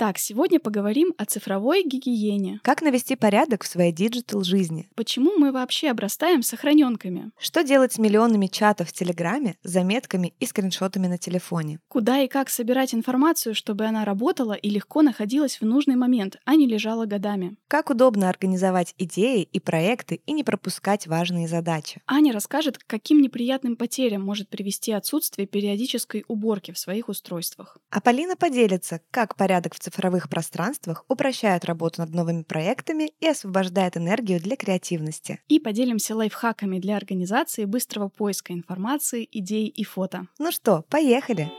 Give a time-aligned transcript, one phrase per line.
[0.00, 2.60] Итак, сегодня поговорим о цифровой гигиене.
[2.62, 4.88] Как навести порядок в своей digital жизни?
[4.94, 7.32] Почему мы вообще обрастаем сохраненками?
[7.36, 11.80] Что делать с миллионами чатов в Телеграме, заметками и скриншотами на телефоне?
[11.88, 16.54] Куда и как собирать информацию, чтобы она работала и легко находилась в нужный момент, а
[16.54, 17.56] не лежала годами?
[17.66, 22.02] Как удобно организовать идеи и проекты и не пропускать важные задачи?
[22.06, 27.78] Аня расскажет, к каким неприятным потерям может привести отсутствие периодической уборки в своих устройствах.
[27.90, 33.28] А Полина поделится, как порядок порядок в цифровых пространствах упрощает работу над новыми проектами и
[33.28, 35.40] освобождает энергию для креативности.
[35.48, 40.26] И поделимся лайфхаками для организации быстрого поиска информации, идей и фото.
[40.38, 41.50] Ну что, поехали!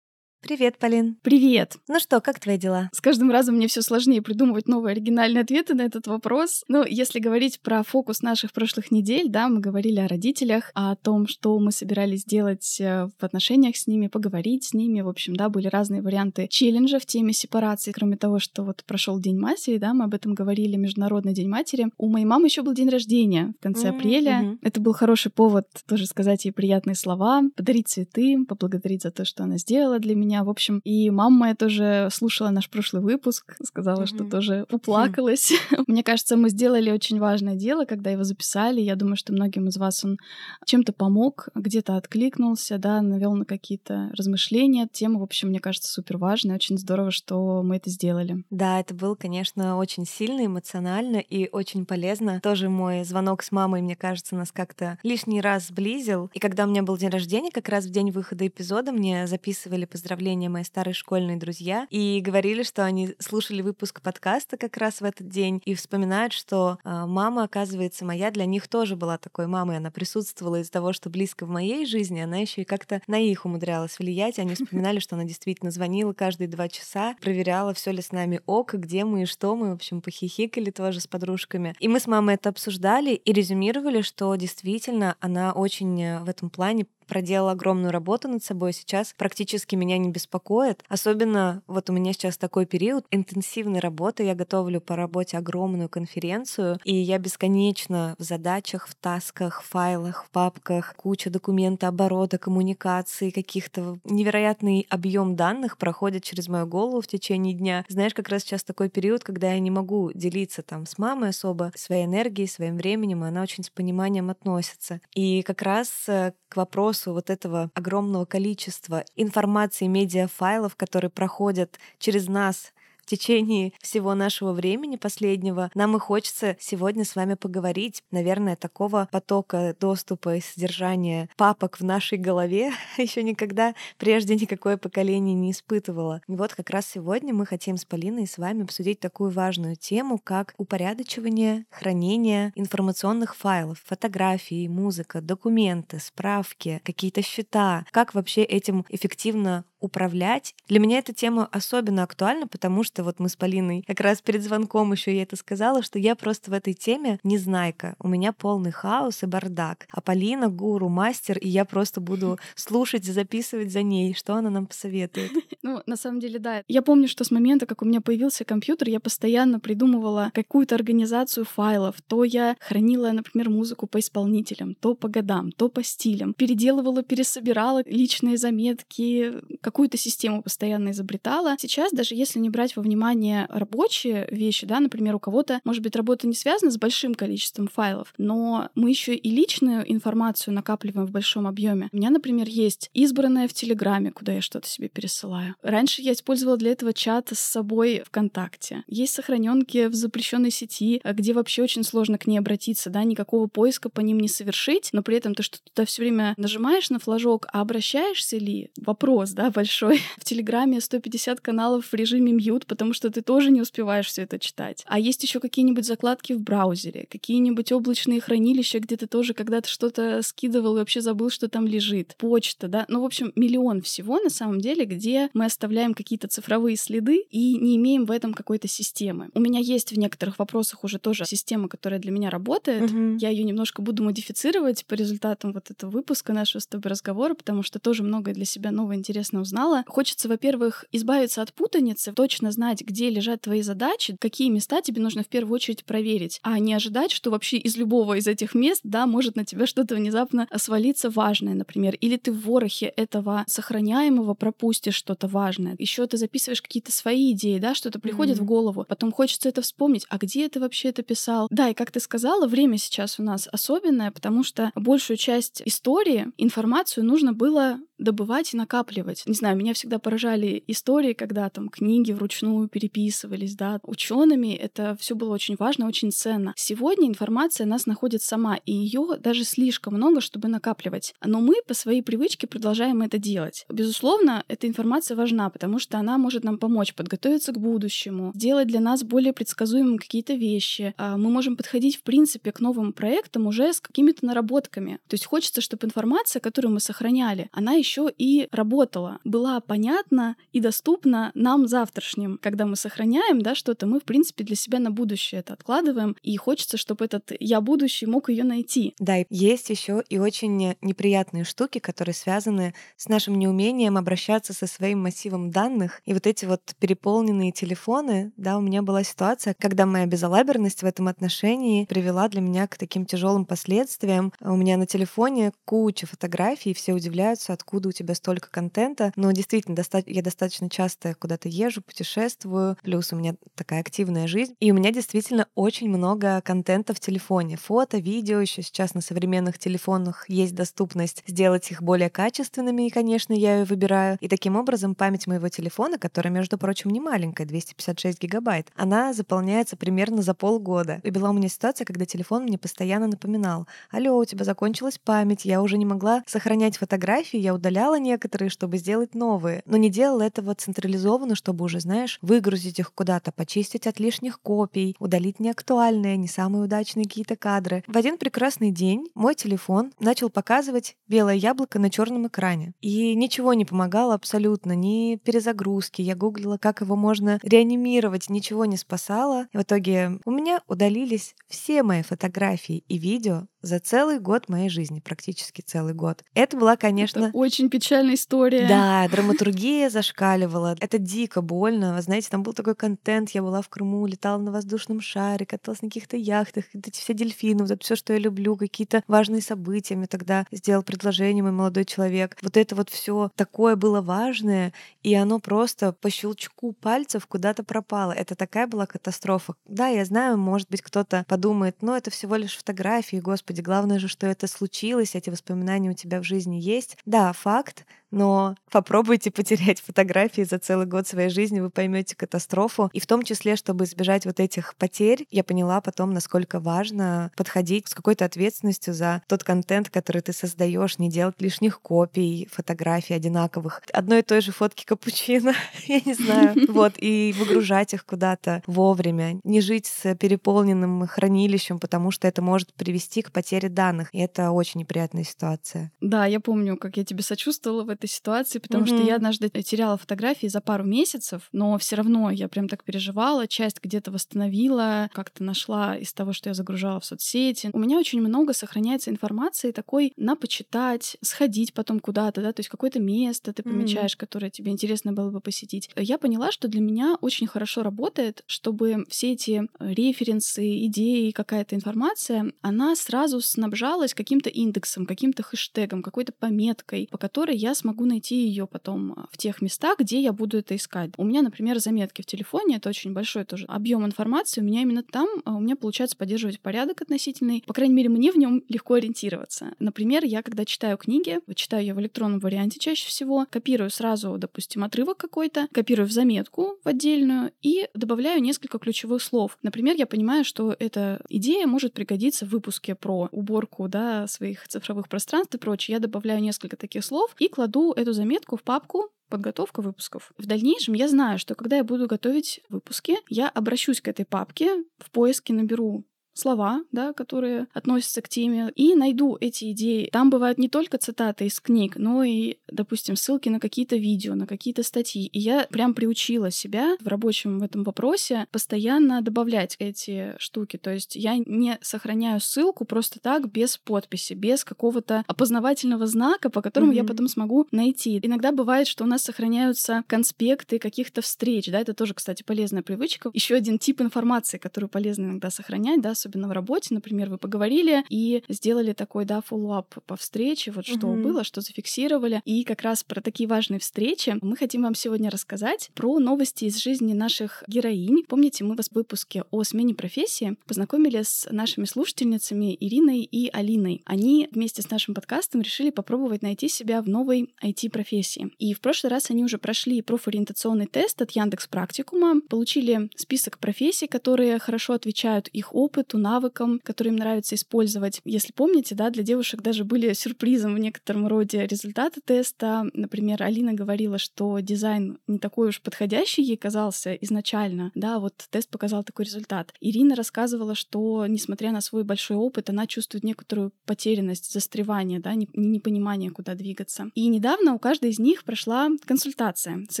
[0.44, 1.16] Привет, Полин.
[1.22, 1.78] Привет.
[1.88, 2.90] Ну что, как твои дела?
[2.92, 6.64] С каждым разом мне все сложнее придумывать новые оригинальные ответы на этот вопрос.
[6.68, 11.28] Но если говорить про фокус наших прошлых недель, да, мы говорили о родителях, о том,
[11.28, 15.00] что мы собирались делать э, в отношениях с ними, поговорить с ними.
[15.00, 17.92] В общем, да, были разные варианты челленджа в теме сепарации.
[17.92, 21.86] Кроме того, что вот прошел День матери, да, мы об этом говорили, Международный день матери.
[21.96, 23.96] У моей мамы еще был день рождения в конце mm-hmm.
[23.96, 24.58] апреля.
[24.60, 29.44] Это был хороший повод тоже сказать ей приятные слова, подарить цветы, поблагодарить за то, что
[29.44, 30.80] она сделала для меня меня, в общем.
[30.84, 34.06] И мама моя тоже слушала наш прошлый выпуск, сказала, mm-hmm.
[34.06, 35.52] что тоже уплакалась.
[35.86, 38.80] Мне кажется, мы сделали очень важное дело, когда его записали.
[38.80, 40.18] Я думаю, что многим из вас он
[40.64, 44.88] чем-то помог, где-то откликнулся, да, навел на какие-то размышления.
[44.90, 46.56] Тема, в общем, мне кажется, супер важная.
[46.56, 48.44] Очень здорово, что мы это сделали.
[48.50, 52.40] Да, это был, конечно, очень сильно, эмоционально и очень полезно.
[52.40, 56.30] Тоже мой звонок с мамой, мне кажется, нас как-то лишний раз сблизил.
[56.32, 59.84] И когда у меня был день рождения, как раз в день выхода эпизода, мне записывали
[59.84, 65.04] поздравления мои старые школьные друзья и говорили, что они слушали выпуск подкаста как раз в
[65.04, 69.76] этот день и вспоминают, что э, мама, оказывается, моя для них тоже была такой мамой.
[69.76, 73.44] Она присутствовала из-за того, что близко в моей жизни, она еще и как-то на их
[73.44, 74.38] умудрялась влиять.
[74.38, 78.74] Они вспоминали, что она действительно звонила каждые два часа, проверяла, все ли с нами ок,
[78.74, 81.74] где мы и что мы, в общем, похихикали тоже с подружками.
[81.80, 86.50] И мы с мамой это обсуждали и резюмировали, что действительно она очень э, в этом
[86.50, 90.82] плане проделала огромную работу над собой, сейчас практически меня не беспокоит.
[90.88, 94.24] Особенно вот у меня сейчас такой период интенсивной работы.
[94.24, 100.24] Я готовлю по работе огромную конференцию, и я бесконечно в задачах, в тасках, в файлах,
[100.24, 107.06] в папках, куча документа оборота, коммуникации, каких-то невероятный объем данных проходит через мою голову в
[107.06, 107.84] течение дня.
[107.88, 111.72] Знаешь, как раз сейчас такой период, когда я не могу делиться там с мамой особо
[111.74, 115.00] своей энергией, своим временем, и она очень с пониманием относится.
[115.14, 121.78] И как раз э, к вопросу вопросу вот этого огромного количества информации, медиафайлов, которые проходят
[121.98, 122.72] через нас
[123.04, 128.02] в течение всего нашего времени последнего, нам и хочется сегодня с вами поговорить.
[128.10, 135.34] Наверное, такого потока доступа и содержания папок в нашей голове еще никогда прежде никакое поколение
[135.34, 136.22] не испытывало.
[136.28, 140.18] И вот как раз сегодня мы хотим с Полиной с вами обсудить такую важную тему,
[140.18, 149.64] как упорядочивание, хранение информационных файлов, фотографии, музыка, документы, справки, какие-то счета, как вообще этим эффективно
[149.84, 150.54] управлять.
[150.68, 154.42] Для меня эта тема особенно актуальна, потому что вот мы с Полиной как раз перед
[154.42, 157.94] звонком еще я это сказала, что я просто в этой теме не знайка.
[157.98, 159.86] У меня полный хаос и бардак.
[159.90, 164.50] А Полина гуру, мастер, и я просто буду слушать и записывать за ней, что она
[164.50, 165.30] нам посоветует.
[165.62, 166.62] Ну, на самом деле, да.
[166.68, 171.46] Я помню, что с момента, как у меня появился компьютер, я постоянно придумывала какую-то организацию
[171.46, 171.96] файлов.
[172.06, 176.34] То я хранила, например, музыку по исполнителям, то по годам, то по стилям.
[176.34, 181.56] Переделывала, пересобирала личные заметки, как какую-то систему постоянно изобретала.
[181.58, 185.96] Сейчас, даже если не брать во внимание рабочие вещи, да, например, у кого-то, может быть,
[185.96, 191.10] работа не связана с большим количеством файлов, но мы еще и личную информацию накапливаем в
[191.10, 191.88] большом объеме.
[191.90, 195.56] У меня, например, есть избранная в Телеграме, куда я что-то себе пересылаю.
[195.62, 198.84] Раньше я использовала для этого чат с собой ВКонтакте.
[198.86, 203.88] Есть сохраненки в запрещенной сети, где вообще очень сложно к ней обратиться, да, никакого поиска
[203.88, 207.48] по ним не совершить, но при этом ты что туда все время нажимаешь на флажок,
[207.52, 208.70] а обращаешься ли?
[208.76, 210.02] Вопрос, да, большой.
[210.18, 214.38] В Телеграме 150 каналов в режиме мьют, потому что ты тоже не успеваешь все это
[214.38, 214.84] читать.
[214.86, 220.20] А есть еще какие-нибудь закладки в браузере, какие-нибудь облачные хранилища, где ты тоже когда-то что-то
[220.22, 222.14] скидывал и вообще забыл, что там лежит.
[222.18, 222.84] Почта, да.
[222.88, 227.56] Ну, в общем, миллион всего на самом деле, где мы оставляем какие-то цифровые следы и
[227.58, 229.30] не имеем в этом какой-то системы.
[229.34, 232.90] У меня есть в некоторых вопросах уже тоже система, которая для меня работает.
[232.90, 233.18] Mm-hmm.
[233.18, 237.62] Я ее немножко буду модифицировать по результатам вот этого выпуска нашего с тобой разговора, потому
[237.62, 239.84] что тоже многое для себя новое интересно узнала.
[239.86, 245.22] Хочется, во-первых, избавиться от путаницы, точно знать, где лежат твои задачи, какие места тебе нужно
[245.22, 249.06] в первую очередь проверить, а не ожидать, что вообще из любого из этих мест, да,
[249.06, 254.94] может на тебя что-то внезапно свалиться важное, например, или ты в ворохе этого сохраняемого пропустишь
[254.94, 255.76] что-то важное.
[255.78, 258.42] Еще ты записываешь какие-то свои идеи, да, что-то приходит mm-hmm.
[258.42, 261.48] в голову, потом хочется это вспомнить, а где ты вообще это писал?
[261.50, 266.28] Да, и как ты сказала, время сейчас у нас особенное, потому что большую часть истории,
[266.38, 269.22] информацию нужно было добывать и накапливать.
[269.26, 274.54] Не знаю, меня всегда поражали истории, когда там книги вручную переписывались, да, учеными.
[274.54, 276.52] Это все было очень важно, очень ценно.
[276.56, 281.14] Сегодня информация нас находит сама, и ее даже слишком много, чтобы накапливать.
[281.24, 283.64] Но мы по своей привычке продолжаем это делать.
[283.68, 288.80] Безусловно, эта информация важна, потому что она может нам помочь подготовиться к будущему, сделать для
[288.80, 290.94] нас более предсказуемыми какие-то вещи.
[290.96, 294.98] А мы можем подходить, в принципе, к новым проектам уже с какими-то наработками.
[295.08, 300.60] То есть хочется, чтобы информация, которую мы сохраняли, она еще и работала, была понятна и
[300.60, 302.38] доступна нам завтрашним.
[302.42, 306.36] Когда мы сохраняем да, что-то, мы, в принципе, для себя на будущее это откладываем, и
[306.36, 308.94] хочется, чтобы этот «я будущий» мог ее найти.
[308.98, 314.66] Да, и есть еще и очень неприятные штуки, которые связаны с нашим неумением обращаться со
[314.66, 316.00] своим массивом данных.
[316.06, 320.86] И вот эти вот переполненные телефоны, да, у меня была ситуация, когда моя безалаберность в
[320.86, 324.32] этом отношении привела для меня к таким тяжелым последствиям.
[324.40, 329.12] У меня на телефоне куча фотографий, и все удивляются, откуда откуда у тебя столько контента.
[329.16, 334.54] Но действительно, доста- я достаточно часто куда-то езжу, путешествую, плюс у меня такая активная жизнь.
[334.60, 337.56] И у меня действительно очень много контента в телефоне.
[337.56, 343.32] Фото, видео, еще сейчас на современных телефонах есть доступность сделать их более качественными, и, конечно,
[343.32, 344.18] я ее выбираю.
[344.20, 349.76] И таким образом память моего телефона, которая, между прочим, не маленькая, 256 гигабайт, она заполняется
[349.76, 351.00] примерно за полгода.
[351.02, 355.44] И была у меня ситуация, когда телефон мне постоянно напоминал, алло, у тебя закончилась память,
[355.44, 360.20] я уже не могла сохранять фотографии, я удаляла некоторые, чтобы сделать новые, но не делала
[360.20, 366.28] этого централизованно, чтобы уже, знаешь, выгрузить их куда-то, почистить от лишних копий, удалить неактуальные, не
[366.28, 367.82] самые удачные какие-то кадры.
[367.86, 372.74] В один прекрасный день мой телефон начал показывать белое яблоко на черном экране.
[372.82, 376.02] И ничего не помогало абсолютно, ни перезагрузки.
[376.02, 379.46] Я гуглила, как его можно реанимировать, ничего не спасало.
[379.54, 385.00] В итоге у меня удалились все мои фотографии и видео за целый год моей жизни,
[385.00, 386.22] практически целый год.
[386.34, 387.26] Это была, конечно...
[387.26, 388.66] Это очень печальная история.
[388.68, 390.76] Да, драматургия зашкаливала.
[390.80, 391.94] Это дико больно.
[391.94, 393.30] Вы знаете, там был такой контент.
[393.30, 396.64] Я была в Крыму, летала на воздушном шаре, каталась на каких-то яхтах.
[396.74, 399.96] Вот эти все дельфины, вот это все, что я люблю, какие-то важные события.
[399.96, 402.36] Мне тогда сделал предложение мой молодой человек.
[402.42, 404.72] Вот это вот все такое было важное,
[405.02, 408.12] и оно просто по щелчку пальцев куда-то пропало.
[408.12, 409.54] Это такая была катастрофа.
[409.66, 413.98] Да, я знаю, может быть, кто-то подумает, ну, это всего лишь фотографии, господи, Господи, главное
[414.00, 416.96] же, что это случилось, эти воспоминания у тебя в жизни есть.
[417.06, 422.90] Да, факт, но попробуйте потерять фотографии за целый год своей жизни, вы поймете катастрофу.
[422.92, 427.88] И в том числе, чтобы избежать вот этих потерь, я поняла потом, насколько важно подходить
[427.88, 433.82] с какой-то ответственностью за тот контент, который ты создаешь, не делать лишних копий фотографий одинаковых.
[433.92, 435.54] Одной и той же фотки капучино,
[435.86, 436.54] я не знаю.
[436.74, 439.38] Вот, и выгружать их куда-то вовремя.
[439.44, 444.08] Не жить с переполненным хранилищем, потому что это может привести к потере данных.
[444.12, 445.92] И это очень неприятная ситуация.
[446.00, 448.98] Да, я помню, как я тебе сочувствовала в этой этой ситуации, потому mm-hmm.
[448.98, 453.46] что я однажды теряла фотографии за пару месяцев, но все равно я прям так переживала,
[453.46, 457.70] часть где-то восстановила, как-то нашла из того, что я загружала в соцсети.
[457.72, 462.68] У меня очень много сохраняется информации такой на почитать, сходить потом куда-то, да, то есть
[462.68, 464.18] какое-то место ты помечаешь, mm-hmm.
[464.18, 465.90] которое тебе интересно было бы посетить.
[465.96, 472.52] Я поняла, что для меня очень хорошо работает, чтобы все эти референсы, идеи, какая-то информация,
[472.60, 478.46] она сразу снабжалась каким-то индексом, каким-то хэштегом, какой-то пометкой, по которой я смогу могу найти
[478.46, 481.10] ее потом а, в тех местах, где я буду это искать.
[481.16, 484.60] У меня, например, заметки в телефоне, это очень большой тоже объем информации.
[484.60, 487.62] У меня именно там а, у меня получается поддерживать порядок относительный.
[487.66, 489.74] По крайней мере, мне в нем легко ориентироваться.
[489.78, 494.82] Например, я когда читаю книги, читаю ее в электронном варианте чаще всего, копирую сразу, допустим,
[494.84, 499.58] отрывок какой-то, копирую в заметку в отдельную и добавляю несколько ключевых слов.
[499.62, 505.08] Например, я понимаю, что эта идея может пригодиться в выпуске про уборку да, своих цифровых
[505.08, 505.94] пространств и прочее.
[505.94, 510.32] Я добавляю несколько таких слов и кладу эту заметку в папку подготовка выпусков.
[510.38, 514.84] В дальнейшем я знаю, что когда я буду готовить выпуски, я обращусь к этой папке,
[514.98, 516.04] в поиске наберу
[516.34, 520.08] слова, да, которые относятся к теме, и найду эти идеи.
[520.12, 524.46] Там бывают не только цитаты из книг, но и, допустим, ссылки на какие-то видео, на
[524.46, 525.26] какие-то статьи.
[525.26, 530.76] И я прям приучила себя в рабочем в этом вопросе постоянно добавлять эти штуки.
[530.76, 536.62] То есть я не сохраняю ссылку просто так, без подписи, без какого-то опознавательного знака, по
[536.62, 536.96] которому mm-hmm.
[536.96, 538.18] я потом смогу найти.
[538.22, 543.30] Иногда бывает, что у нас сохраняются конспекты каких-то встреч, да, это тоже, кстати, полезная привычка.
[543.32, 548.02] Еще один тип информации, которую полезно иногда сохранять, да, особенно в работе, например, вы поговорили
[548.08, 551.22] и сделали такой, да, follow-up по встрече, вот что mm-hmm.
[551.22, 552.40] было, что зафиксировали.
[552.46, 556.78] И как раз про такие важные встречи мы хотим вам сегодня рассказать про новости из
[556.78, 558.24] жизни наших героинь.
[558.26, 564.00] Помните, мы вас в выпуске о смене профессии познакомили с нашими слушательницами Ириной и Алиной.
[564.06, 568.50] Они вместе с нашим подкастом решили попробовать найти себя в новой IT-профессии.
[568.58, 574.06] И в прошлый раз они уже прошли профориентационный тест от Яндекс Практикума, получили список профессий,
[574.06, 578.20] которые хорошо отвечают их опыту, навыкам, которые им нравится использовать.
[578.24, 582.86] Если помните, да, для девушек даже были сюрпризом в некотором роде результаты теста.
[582.92, 587.90] Например, Алина говорила, что дизайн не такой уж подходящий ей казался изначально.
[587.94, 589.72] Да, вот тест показал такой результат.
[589.80, 596.30] Ирина рассказывала, что, несмотря на свой большой опыт, она чувствует некоторую потерянность, застревание, да, непонимание,
[596.30, 597.10] куда двигаться.
[597.14, 600.00] И недавно у каждой из них прошла консультация с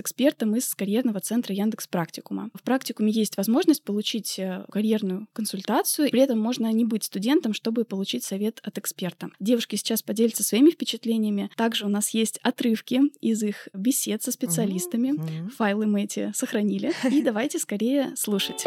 [0.00, 2.50] экспертом из карьерного центра Яндекс Практикума.
[2.54, 7.84] В практикуме есть возможность получить э, карьерную консультацию, при этом можно не быть студентом, чтобы
[7.84, 9.28] получить совет от эксперта.
[9.40, 11.50] Девушки сейчас поделятся своими впечатлениями.
[11.56, 15.08] Также у нас есть отрывки из их бесед со специалистами.
[15.08, 15.50] Mm-hmm.
[15.50, 16.92] Файлы мы эти сохранили.
[17.10, 18.64] И давайте скорее слушать.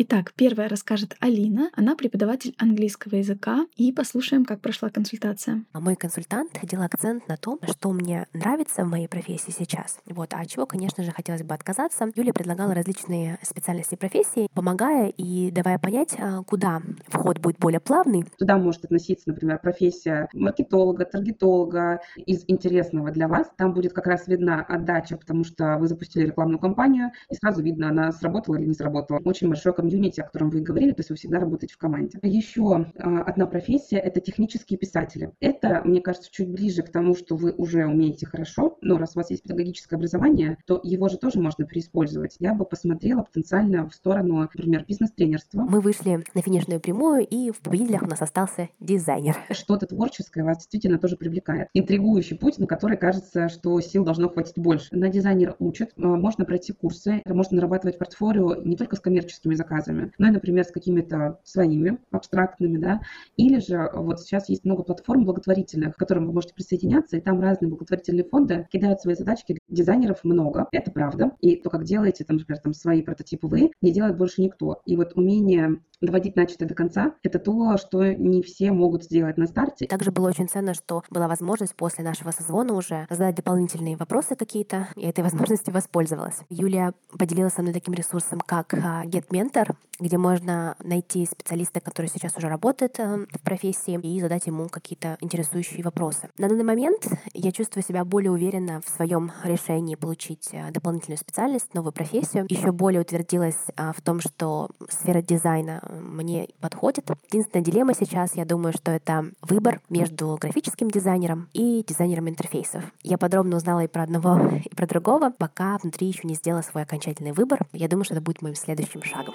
[0.00, 1.70] Итак, первая расскажет Алина.
[1.74, 3.66] Она преподаватель английского языка.
[3.74, 5.64] И послушаем, как прошла консультация.
[5.72, 9.98] А мой консультант делал акцент на том, что мне нравится в моей профессии сейчас.
[10.06, 12.12] Вот, а от чего, конечно же, хотелось бы отказаться.
[12.14, 17.80] Юлия предлагала различные специальности и профессии, помогая и давая понять, а, куда вход будет более
[17.80, 18.24] плавный.
[18.38, 23.50] Туда может относиться, например, профессия маркетолога, таргетолога из интересного для вас.
[23.56, 27.88] Там будет как раз видна отдача, потому что вы запустили рекламную кампанию, и сразу видно,
[27.88, 29.18] она сработала или не сработала.
[29.24, 32.18] Очень большое комьюнити, о котором вы говорили, то есть вы всегда работаете в команде.
[32.22, 35.32] Еще а, одна профессия– это технические писатели.
[35.40, 39.20] Это, мне кажется, чуть ближе к тому, что вы уже умеете хорошо, но раз у
[39.20, 42.36] вас есть педагогическое образование, то его же тоже можно переиспользовать.
[42.38, 45.66] Я бы посмотрела потенциально в сторону, например, бизнес-тренерства.
[45.68, 49.36] Мы вышли на финишную прямую, и в победителях у нас остался дизайнер.
[49.50, 51.68] Что-то творческое вас действительно тоже привлекает.
[51.72, 54.94] Интригующий путь, на который кажется, что сил должно хватить больше.
[54.94, 59.77] На дизайнера учат, а, можно пройти курсы, можно нарабатывать портфолио не только с коммерческими заказами,
[59.78, 63.00] заказами, ну и, например, с какими-то своими абстрактными, да,
[63.36, 67.40] или же вот сейчас есть много платформ благотворительных, к которым вы можете присоединяться, и там
[67.40, 72.36] разные благотворительные фонды кидают свои задачки, дизайнеров много, это правда, и то, как делаете, там,
[72.36, 74.80] например, там свои прототипы вы, не делает больше никто.
[74.86, 79.46] И вот умение доводить начатое до конца, это то, что не все могут сделать на
[79.46, 79.86] старте.
[79.86, 84.88] Также было очень ценно, что была возможность после нашего созвона уже задать дополнительные вопросы какие-то,
[84.96, 86.40] и этой возможностью воспользовалась.
[86.48, 92.36] Юлия поделилась со мной таким ресурсом, как а, GetMentor, где можно найти специалиста, который сейчас
[92.36, 96.28] уже работает э, в профессии, и задать ему какие-то интересующие вопросы.
[96.38, 101.74] На данный момент я чувствую себя более уверенно в своем решении получить э, дополнительную специальность,
[101.74, 102.46] новую профессию.
[102.48, 107.10] Еще более утвердилась а, в том, что сфера дизайна мне подходит.
[107.30, 112.84] Единственная дилемма сейчас, я думаю, что это выбор между графическим дизайнером и дизайнером интерфейсов.
[113.02, 116.82] Я подробно узнала и про одного, и про другого, пока внутри еще не сделала свой
[116.82, 117.66] окончательный выбор.
[117.72, 119.34] Я думаю, что это будет моим следующим шагом.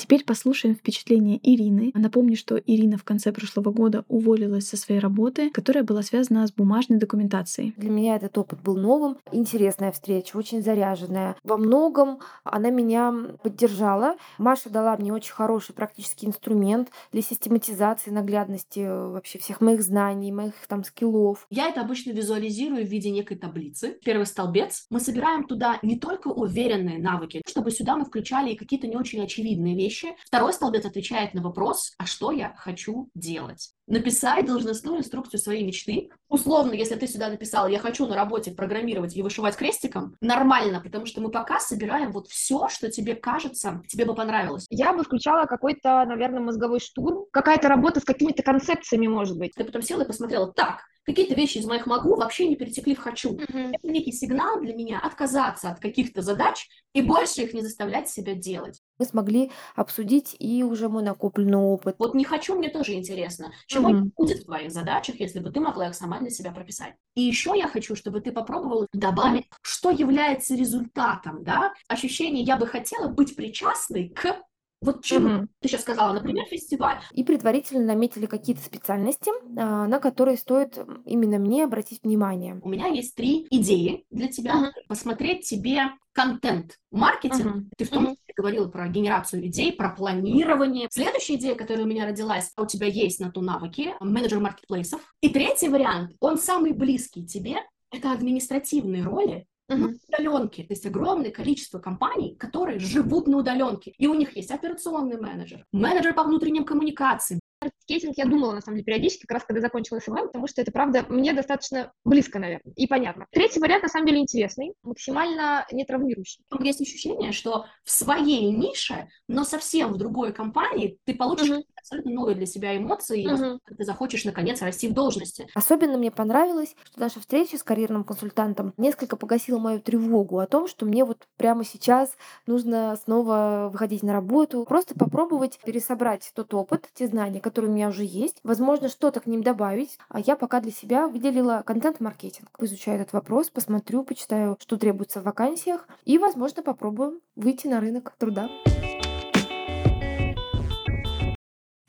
[0.00, 1.92] Теперь послушаем впечатление Ирины.
[1.94, 6.52] Напомню, что Ирина в конце прошлого года уволилась со своей работы, которая была связана с
[6.52, 7.74] бумажной документацией.
[7.76, 9.18] Для меня этот опыт был новым.
[9.30, 11.36] Интересная встреча, очень заряженная.
[11.44, 14.16] Во многом она меня поддержала.
[14.38, 20.32] Маша дала мне очень хороший практический инструмент для систематизации, наглядности э, вообще всех моих знаний,
[20.32, 21.46] моих там скиллов.
[21.50, 23.98] Я это обычно визуализирую в виде некой таблицы.
[24.02, 24.86] Первый столбец.
[24.88, 29.22] Мы собираем туда не только уверенные навыки, чтобы сюда мы включали и какие-то не очень
[29.22, 30.16] очевидные вещи, вещи.
[30.24, 33.72] Второй столбец отвечает на вопрос, а что я хочу делать?
[33.88, 36.10] Написать должностную инструкцию своей мечты.
[36.28, 41.06] Условно, если ты сюда написал, я хочу на работе программировать и вышивать крестиком, нормально, потому
[41.06, 44.66] что мы пока собираем вот все, что тебе кажется, тебе бы понравилось.
[44.70, 49.52] Я бы включала какой-то, наверное, мозговой штурм, какая-то работа с какими-то концепциями, может быть.
[49.56, 53.00] Ты потом села и посмотрела, так, какие-то вещи из моих могу вообще не перетекли в
[53.00, 53.32] хочу.
[53.32, 53.72] Мгм.
[53.72, 58.34] Это некий сигнал для меня отказаться от каких-то задач и больше их не заставлять себя
[58.34, 58.80] делать.
[59.00, 61.96] Мы смогли обсудить и уже мой накопленный опыт.
[61.98, 64.12] Вот не хочу, мне тоже интересно, чего Мгм.
[64.14, 66.92] будет в твоих задачах, если бы ты могла их сама для себя прописать.
[67.14, 72.66] И еще я хочу, чтобы ты попробовала добавить, что является результатом, да, ощущение «я бы
[72.66, 74.36] хотела быть причастной к
[74.82, 75.48] вот чему Мгм.
[75.60, 76.98] ты сейчас сказала, например, фестиваль.
[77.12, 82.58] И предварительно наметили какие-то специальности, а, на которые стоит именно мне обратить внимание.
[82.62, 84.56] У меня есть три идеи для тебя.
[84.56, 84.72] Мгм.
[84.88, 87.44] Посмотреть тебе контент, маркетинг.
[87.44, 87.70] Мгм.
[87.76, 88.16] Ты в том Мгм.
[88.30, 90.88] Числе говорила про генерацию идей, про планирование.
[90.90, 95.00] Следующая идея, которая у меня родилась, у тебя есть на то навыки, менеджер маркетплейсов.
[95.20, 97.56] И третий вариант, он самый близкий тебе,
[97.90, 100.64] это административные роли на удаленке.
[100.64, 103.92] То есть огромное количество компаний, которые живут на удаленке.
[103.98, 108.76] И у них есть операционный менеджер, менеджер по внутренним коммуникациям, маркетинг я думала, на самом
[108.76, 112.72] деле, периодически, как раз когда закончила SMM, потому что это, правда, мне достаточно близко, наверное,
[112.74, 113.26] и понятно.
[113.30, 116.44] Третий вариант, на самом деле, интересный, максимально не травмирующий.
[116.60, 121.62] Есть ощущение, что в своей нише, но совсем в другой компании ты получишь Мгм.
[121.76, 123.32] абсолютно новые для себя эмоции, и Мгм.
[123.32, 125.46] возможно, ты захочешь наконец расти в должности.
[125.54, 130.68] Особенно мне понравилось, что наша встреча с карьерным консультантом несколько погасила мою тревогу о том,
[130.68, 136.88] что мне вот прямо сейчас нужно снова выходить на работу, просто попробовать пересобрать тот опыт,
[136.94, 139.98] те знания, которые у меня уже есть, возможно, что-то к ним добавить.
[140.08, 142.48] А я пока для себя выделила контент-маркетинг.
[142.60, 148.14] Изучаю этот вопрос, посмотрю, почитаю, что требуется в вакансиях, и, возможно, попробуем выйти на рынок
[148.18, 148.48] труда.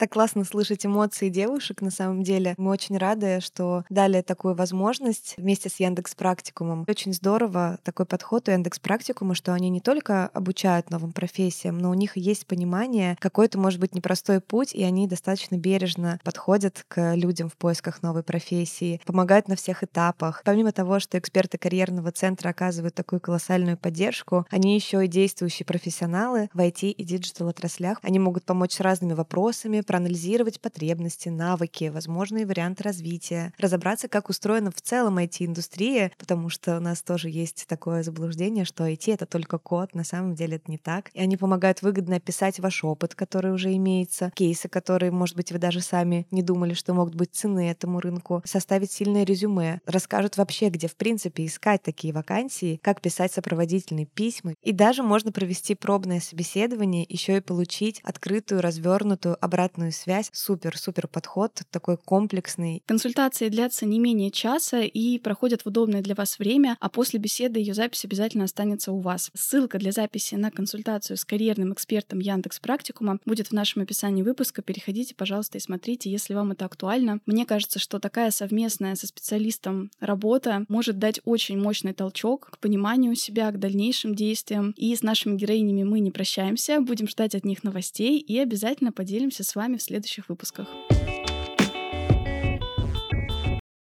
[0.02, 2.56] Так классно слышать эмоции девушек, на самом деле.
[2.58, 6.86] Мы очень рады, что дали такую возможность вместе с Яндекс Практикумом.
[6.88, 11.92] Очень здорово такой подход у Яндекс Практикума, что они не только обучают новым профессиям, но
[11.92, 16.84] у них есть понимание, какой это может быть непростой путь, и они достаточно бережно подходят
[16.88, 20.42] к людям в поисках новой профессии, помогают на всех этапах.
[20.44, 26.50] Помимо того, что эксперты карьерного центра оказывают такую колоссальную поддержку, они еще и действующие профессионалы
[26.56, 28.00] в IT и digital отраслях.
[28.02, 34.72] Они могут помочь с разными вопросами, проанализировать потребности, навыки, возможные варианты развития, разобраться, как устроена
[34.72, 39.58] в целом IT-индустрия, потому что у нас тоже есть такое заблуждение, что IT— это только
[39.58, 41.10] код, на самом деле это не так.
[41.14, 45.58] И они помогают выгодно описать ваш опыт, который уже имеется, кейсы, которые, может быть, вы
[45.58, 50.70] даже сами не думали, что могут быть цены этому рынку, составить сильное резюме, расскажут вообще,
[50.70, 54.54] где, в принципе, искать такие вакансии, как писать сопроводительные письма.
[54.62, 60.30] И даже можно провести пробное собеседование, еще и получить открытую, развернутую обратную связь.
[60.32, 62.84] Супер-супер подход, такой комплексный.
[62.86, 67.60] Консультации длятся не менее часа и проходят в удобное для вас время, а после беседы
[67.60, 69.32] ее запись обязательно останется у вас.
[69.34, 74.62] Ссылка для записи на консультацию с карьерным экспертом Яндекс Практикума будет в нашем описании выпуска.
[74.62, 77.20] Переходите, пожалуйста, и смотрите, если вам это актуально.
[77.26, 83.16] Мне кажется, что такая совместная со специалистом работа может дать очень мощный толчок к пониманию
[83.16, 84.74] себя, к дальнейшим действиям.
[84.76, 89.44] И с нашими героинями мы не прощаемся, будем ждать от них новостей и обязательно поделимся
[89.44, 90.68] с вами в следующих выпусках.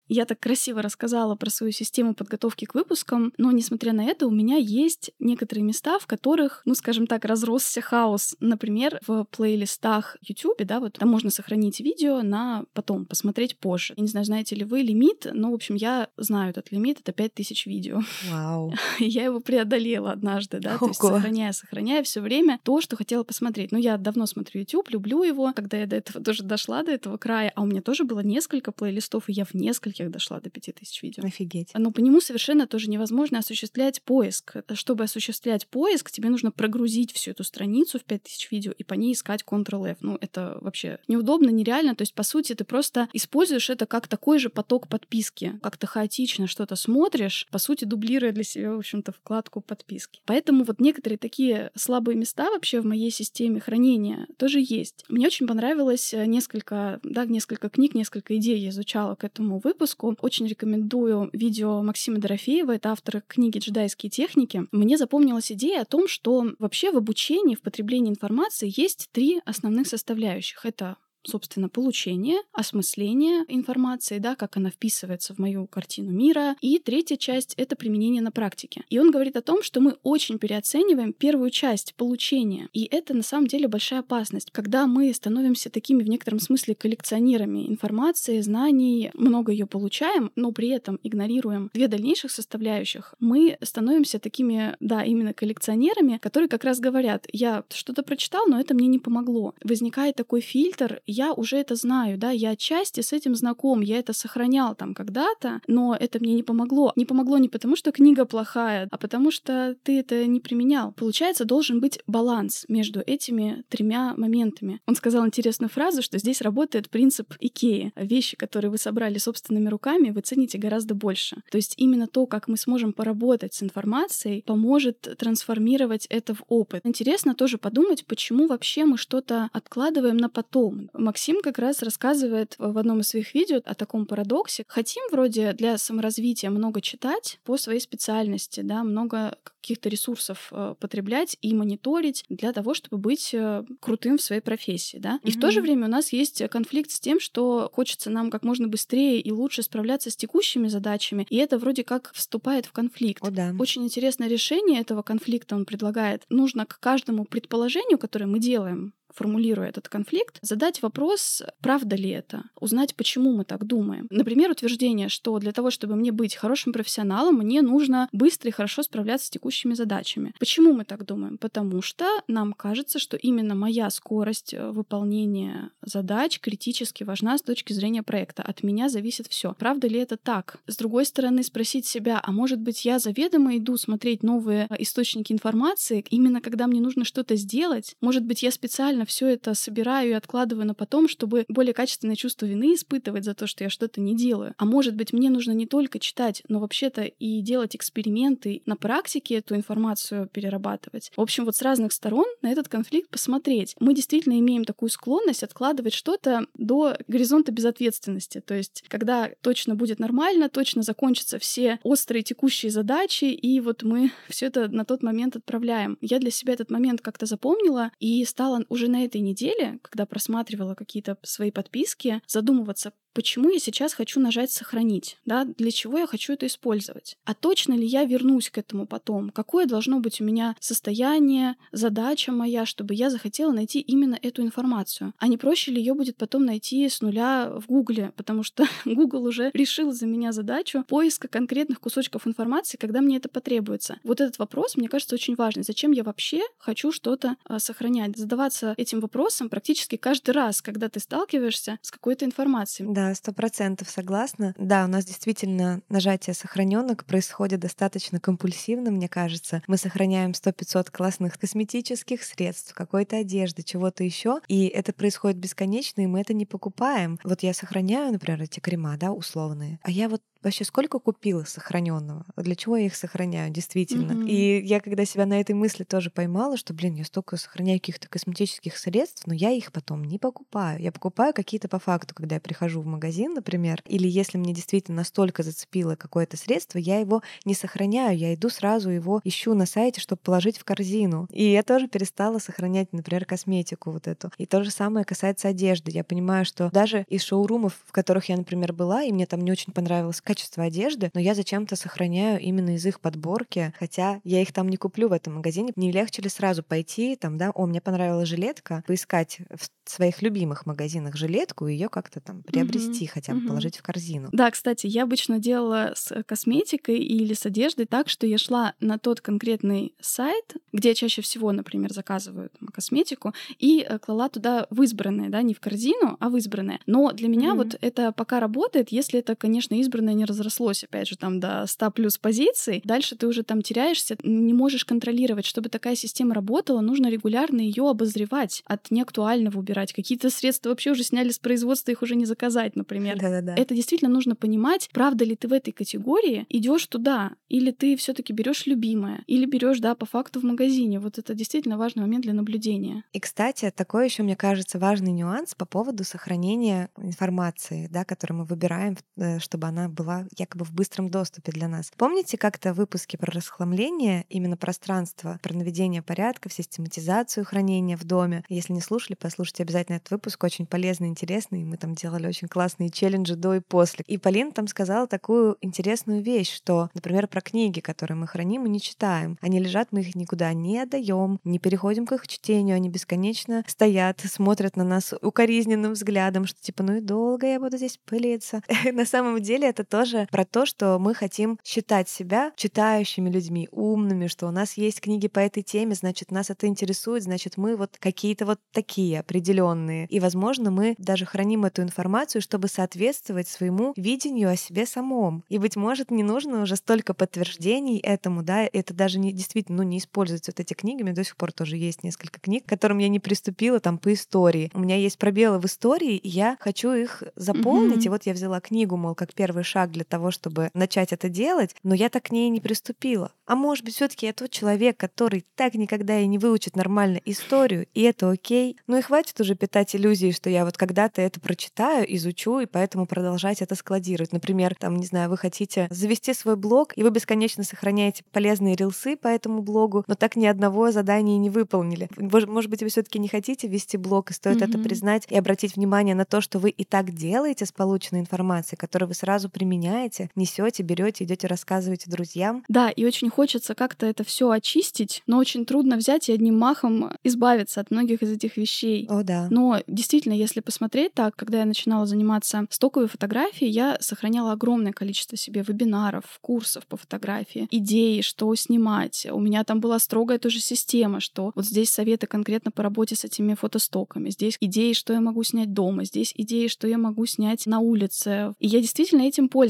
[0.07, 4.31] Я так красиво рассказала про свою систему подготовки к выпускам, но, несмотря на это, у
[4.31, 8.35] меня есть некоторые места, в которых, ну, скажем так, разросся хаос.
[8.39, 13.93] Например, в плейлистах YouTube, да, вот там можно сохранить видео на потом, посмотреть позже.
[13.97, 17.11] Я не знаю, знаете ли вы лимит, но, в общем, я знаю этот лимит, это
[17.11, 18.01] 5000 видео.
[18.29, 18.73] Вау.
[18.99, 21.15] Я его преодолела однажды, да, то есть Ого.
[21.15, 23.71] сохраняя, сохраняя все время то, что хотела посмотреть.
[23.71, 27.17] Ну, я давно смотрю YouTube, люблю его, когда я до этого тоже дошла до этого
[27.17, 29.53] края, а у меня тоже было несколько плейлистов, и я в
[29.93, 31.23] нескольких дошла до 5000 видео.
[31.25, 31.71] Офигеть.
[31.75, 34.57] Но по нему совершенно тоже невозможно осуществлять поиск.
[34.73, 39.13] Чтобы осуществлять поиск, тебе нужно прогрузить всю эту страницу в 5000 видео и по ней
[39.13, 39.97] искать Ctrl-F.
[40.01, 41.95] Ну, это вообще неудобно, нереально.
[41.95, 45.59] То есть, по сути, ты просто используешь это как такой же поток подписки.
[45.61, 50.21] Как-то хаотично что-то смотришь, по сути, дублируя для себя, в общем-то, вкладку подписки.
[50.25, 55.05] Поэтому вот некоторые такие слабые места вообще в моей системе хранения тоже есть.
[55.09, 59.82] Мне очень понравилось э, несколько, да, несколько книг, несколько идей я изучала к этому выпуску.
[60.21, 64.65] Очень рекомендую видео Максима Дорофеева, это автор книги «Джедайские техники».
[64.71, 69.87] Мне запомнилась идея о том, что вообще в обучении, в потреблении информации есть три основных
[69.87, 70.65] составляющих.
[70.65, 76.55] Это собственно, получение, осмысление информации, да, как она вписывается в мою картину мира.
[76.61, 78.83] И третья часть— это применение на практике.
[78.89, 82.69] И он говорит о том, что мы очень переоцениваем первую часть получения.
[82.73, 84.51] И это на самом деле большая опасность.
[84.51, 90.69] Когда мы становимся такими в некотором смысле коллекционерами информации, знаний, много ее получаем, но при
[90.69, 97.27] этом игнорируем две дальнейших составляющих, мы становимся такими, да, именно коллекционерами, которые как раз говорят,
[97.31, 99.55] я что-то прочитал, но это мне не помогло.
[99.63, 104.13] Возникает такой фильтр, я уже это знаю, да, я отчасти с этим знаком, я это
[104.13, 106.91] сохранял там когда-то, но это мне не помогло.
[106.95, 110.91] Не помогло не потому, что книга плохая, а потому что ты это не применял.
[110.93, 114.81] Получается, должен быть баланс между этими тремя моментами.
[114.87, 117.91] Он сказал интересную фразу, что здесь работает принцип Икеи.
[117.95, 121.37] Вещи, которые вы собрали собственными руками, вы цените гораздо больше.
[121.51, 126.81] То есть именно то, как мы сможем поработать с информацией, поможет трансформировать это в опыт.
[126.85, 130.89] Интересно тоже подумать, почему вообще мы что-то откладываем на потом.
[131.03, 134.63] Максим как раз рассказывает в одном из своих видео о таком парадоксе.
[134.67, 141.37] Хотим вроде для саморазвития много читать по своей специальности, да, много каких-то ресурсов э, потреблять
[141.41, 145.19] и мониторить для того, чтобы быть э, крутым в своей профессии, да.
[145.23, 145.37] И mm-hmm.
[145.37, 148.67] в то же время у нас есть конфликт с тем, что хочется нам как можно
[148.67, 153.23] быстрее и лучше справляться с текущими задачами, и это вроде как вступает в конфликт.
[153.23, 153.55] О, да.
[153.57, 156.23] Очень интересное решение этого конфликта он предлагает.
[156.29, 162.43] Нужно к каждому предположению, которое мы делаем, формулируя этот конфликт, задать вопрос, правда ли это,
[162.59, 164.07] узнать, почему мы так думаем.
[164.09, 168.83] Например, утверждение, что для того, чтобы мне быть хорошим профессионалом, мне нужно быстро и хорошо
[168.83, 170.33] справляться с текущими задачами.
[170.39, 171.37] Почему мы так думаем?
[171.37, 177.73] Потому что нам кажется, что именно моя скорость э, выполнения задач критически важна с точки
[177.73, 178.43] зрения проекта.
[178.43, 179.53] От меня зависит все.
[179.57, 180.57] Правда ли это так?
[180.67, 185.31] С другой стороны, спросить себя, а может быть, я заведомо иду смотреть новые э, источники
[185.33, 187.95] информации, именно когда мне нужно что-то сделать?
[188.01, 192.15] Может быть, я специально специально все это собираю и откладываю на потом, чтобы более качественное
[192.15, 194.53] чувство вины испытывать за то, что я что-то не делаю.
[194.57, 199.35] А может быть, мне нужно не только читать, но вообще-то и делать эксперименты, на практике
[199.35, 201.11] эту информацию перерабатывать.
[201.15, 203.75] В общем, вот с разных сторон на этот конфликт посмотреть.
[203.79, 208.41] Мы действительно имеем такую склонность откладывать что-то до горизонта безответственности.
[208.41, 214.11] То есть, когда точно будет нормально, точно закончатся все острые текущие задачи, и вот мы
[214.29, 215.97] все это на тот момент отправляем.
[216.01, 220.75] Я для себя этот момент как-то запомнила и стала уже на этой неделе, когда просматривала
[220.75, 226.33] какие-то свои подписки, задумываться, почему я сейчас хочу нажать «Сохранить», да, для чего я хочу
[226.33, 227.17] это использовать.
[227.25, 229.29] А точно ли я вернусь к этому потом?
[229.29, 235.13] Какое должно быть у меня состояние, задача моя, чтобы я захотела найти именно эту информацию?
[235.17, 238.11] А не проще ли ее будет потом найти с нуля в Гугле?
[238.15, 243.29] Потому что Google уже решил за меня задачу поиска конкретных кусочков информации, когда мне это
[243.29, 243.97] потребуется.
[244.03, 245.63] Вот этот вопрос, мне кажется, очень важный.
[245.63, 248.17] Зачем я вообще хочу что-то а, сохранять?
[248.17, 252.89] Задаваться этим вопросом практически каждый раз, когда ты сталкиваешься с какой-то информацией.
[252.91, 254.53] Да, да, сто процентов согласна.
[254.57, 259.61] Да, у нас действительно нажатие сохраненок происходит достаточно компульсивно, мне кажется.
[259.67, 266.07] Мы сохраняем 100-500 классных косметических средств, какой-то одежды, чего-то еще, и это происходит бесконечно, и
[266.07, 267.19] мы это не покупаем.
[267.23, 272.25] Вот я сохраняю, например, эти крема, да, условные, а я вот вообще сколько купила сохраненного?
[272.37, 274.11] Для чего я их сохраняю, действительно?
[274.11, 274.29] Mm-hmm.
[274.29, 278.07] И я когда себя на этой мысли тоже поймала, что, блин, я столько сохраняю каких-то
[278.07, 280.81] косметических средств, но я их потом не покупаю.
[280.81, 284.97] Я покупаю какие-то по факту, когда я прихожу в магазин, например, или если мне действительно
[284.97, 290.01] настолько зацепило какое-то средство, я его не сохраняю, я иду сразу его ищу на сайте,
[290.01, 291.27] чтобы положить в корзину.
[291.31, 294.31] И я тоже перестала сохранять, например, косметику вот эту.
[294.37, 295.91] И то же самое касается одежды.
[295.91, 299.51] Я понимаю, что даже из шоурумов, в которых я, например, была, и мне там не
[299.51, 304.51] очень понравилось качество одежды, но я зачем-то сохраняю именно из их подборки, хотя я их
[304.51, 305.71] там не куплю в этом магазине.
[305.75, 310.65] Не легче ли сразу пойти, там, да, о, мне понравилась жилетка, поискать в своих любимых
[310.65, 313.09] магазинах жилетку и ее как-то там приобрести, mm-hmm.
[313.09, 313.47] хотя бы mm-hmm.
[313.47, 314.29] положить в корзину.
[314.31, 318.97] Да, кстати, я обычно делала с косметикой или с одеждой так, что я шла на
[318.97, 324.65] тот конкретный сайт, где я чаще всего, например, заказываю там, косметику, и э, клала туда
[324.71, 326.79] в избранное, да, не в корзину, а в избранное.
[326.87, 327.55] Но для меня mm-hmm.
[327.57, 331.91] вот это пока работает, если это, конечно, избранное не разрослось, опять же, там до 100
[331.91, 335.45] плюс позиций, дальше ты уже там теряешься, не можешь контролировать.
[335.45, 339.93] Чтобы такая система работала, нужно регулярно ее обозревать, от неактуального убирать.
[339.93, 343.17] Какие-то средства вообще уже сняли с производства, их уже не заказать, например.
[343.19, 343.55] Да-да-да.
[343.55, 348.33] Это действительно нужно понимать, правда ли ты в этой категории идешь туда, или ты все-таки
[348.33, 350.99] берешь любимое, или берешь, да, по факту в магазине.
[350.99, 353.03] Вот это действительно важный момент для наблюдения.
[353.13, 358.45] И, кстати, такой еще, мне кажется, важный нюанс по поводу сохранения информации, да, которую мы
[358.45, 361.91] выбираем, э, чтобы она была была якобы в быстром доступе для нас.
[361.97, 368.43] Помните как-то выпуски про расхламление, именно пространство, про наведение порядка, систематизацию хранения в доме?
[368.49, 371.63] Если не слушали, послушайте обязательно этот выпуск, очень полезный, интересный.
[371.63, 374.03] Мы там делали очень классные челленджи до и после.
[374.07, 378.69] И Полина там сказала такую интересную вещь, что, например, про книги, которые мы храним и
[378.69, 379.37] не читаем.
[379.41, 384.21] Они лежат, мы их никуда не отдаем, не переходим к их чтению, они бесконечно стоят,
[384.21, 388.61] смотрят на нас укоризненным взглядом, что типа, ну и долго я буду здесь пылиться.
[388.91, 394.25] На самом деле это тоже про то, что мы хотим считать себя читающими людьми, умными,
[394.25, 397.97] что у нас есть книги по этой теме, значит, нас это интересует, значит, мы вот
[397.99, 400.07] какие-то вот такие определенные.
[400.07, 405.43] И, возможно, мы даже храним эту информацию, чтобы соответствовать своему видению о себе самом.
[405.47, 409.83] И, быть может, не нужно уже столько подтверждений этому, да, это даже не действительно, ну,
[409.83, 412.69] не используется вот эти книги, у меня до сих пор тоже есть несколько книг, к
[412.69, 414.71] которым я не приступила там по истории.
[414.73, 418.05] У меня есть пробелы в истории, и я хочу их заполнить, mm-hmm.
[418.05, 421.75] и вот я взяла книгу, мол, как первый шаг для того, чтобы начать это делать,
[421.83, 423.31] но я так к ней не приступила.
[423.45, 427.87] А может быть, все-таки я тот человек, который так никогда и не выучит нормально историю,
[427.93, 428.77] и это окей.
[428.87, 433.05] Ну и хватит уже питать иллюзии, что я вот когда-то это прочитаю, изучу, и поэтому
[433.05, 434.31] продолжать это складировать.
[434.31, 439.15] Например, там, не знаю, вы хотите завести свой блог, и вы бесконечно сохраняете полезные рилсы
[439.17, 442.09] по этому блогу, но так ни одного задания не выполнили.
[442.17, 444.69] Может быть, вы все-таки не хотите вести блог, и стоит mm-hmm.
[444.69, 448.77] это признать и обратить внимание на то, что вы и так делаете с полученной информацией,
[448.77, 452.63] которую вы сразу применяете, несете, берете, идете рассказываете друзьям.
[452.67, 457.11] Да, и очень хочется как-то это все очистить, но очень трудно взять и одним махом
[457.23, 459.07] избавиться от многих из этих вещей.
[459.09, 459.47] О, да.
[459.49, 465.37] Но действительно, если посмотреть так, когда я начинала заниматься стоковой фотографией, я сохраняла огромное количество
[465.37, 469.27] себе вебинаров, курсов по фотографии, идеи, что снимать.
[469.31, 473.23] У меня там была строгая тоже система, что вот здесь советы конкретно по работе с
[473.23, 477.65] этими фотостоками, здесь идеи, что я могу снять дома, здесь идеи, что я могу снять
[477.65, 478.53] на улице.
[478.59, 479.62] И я действительно этим пользовалась,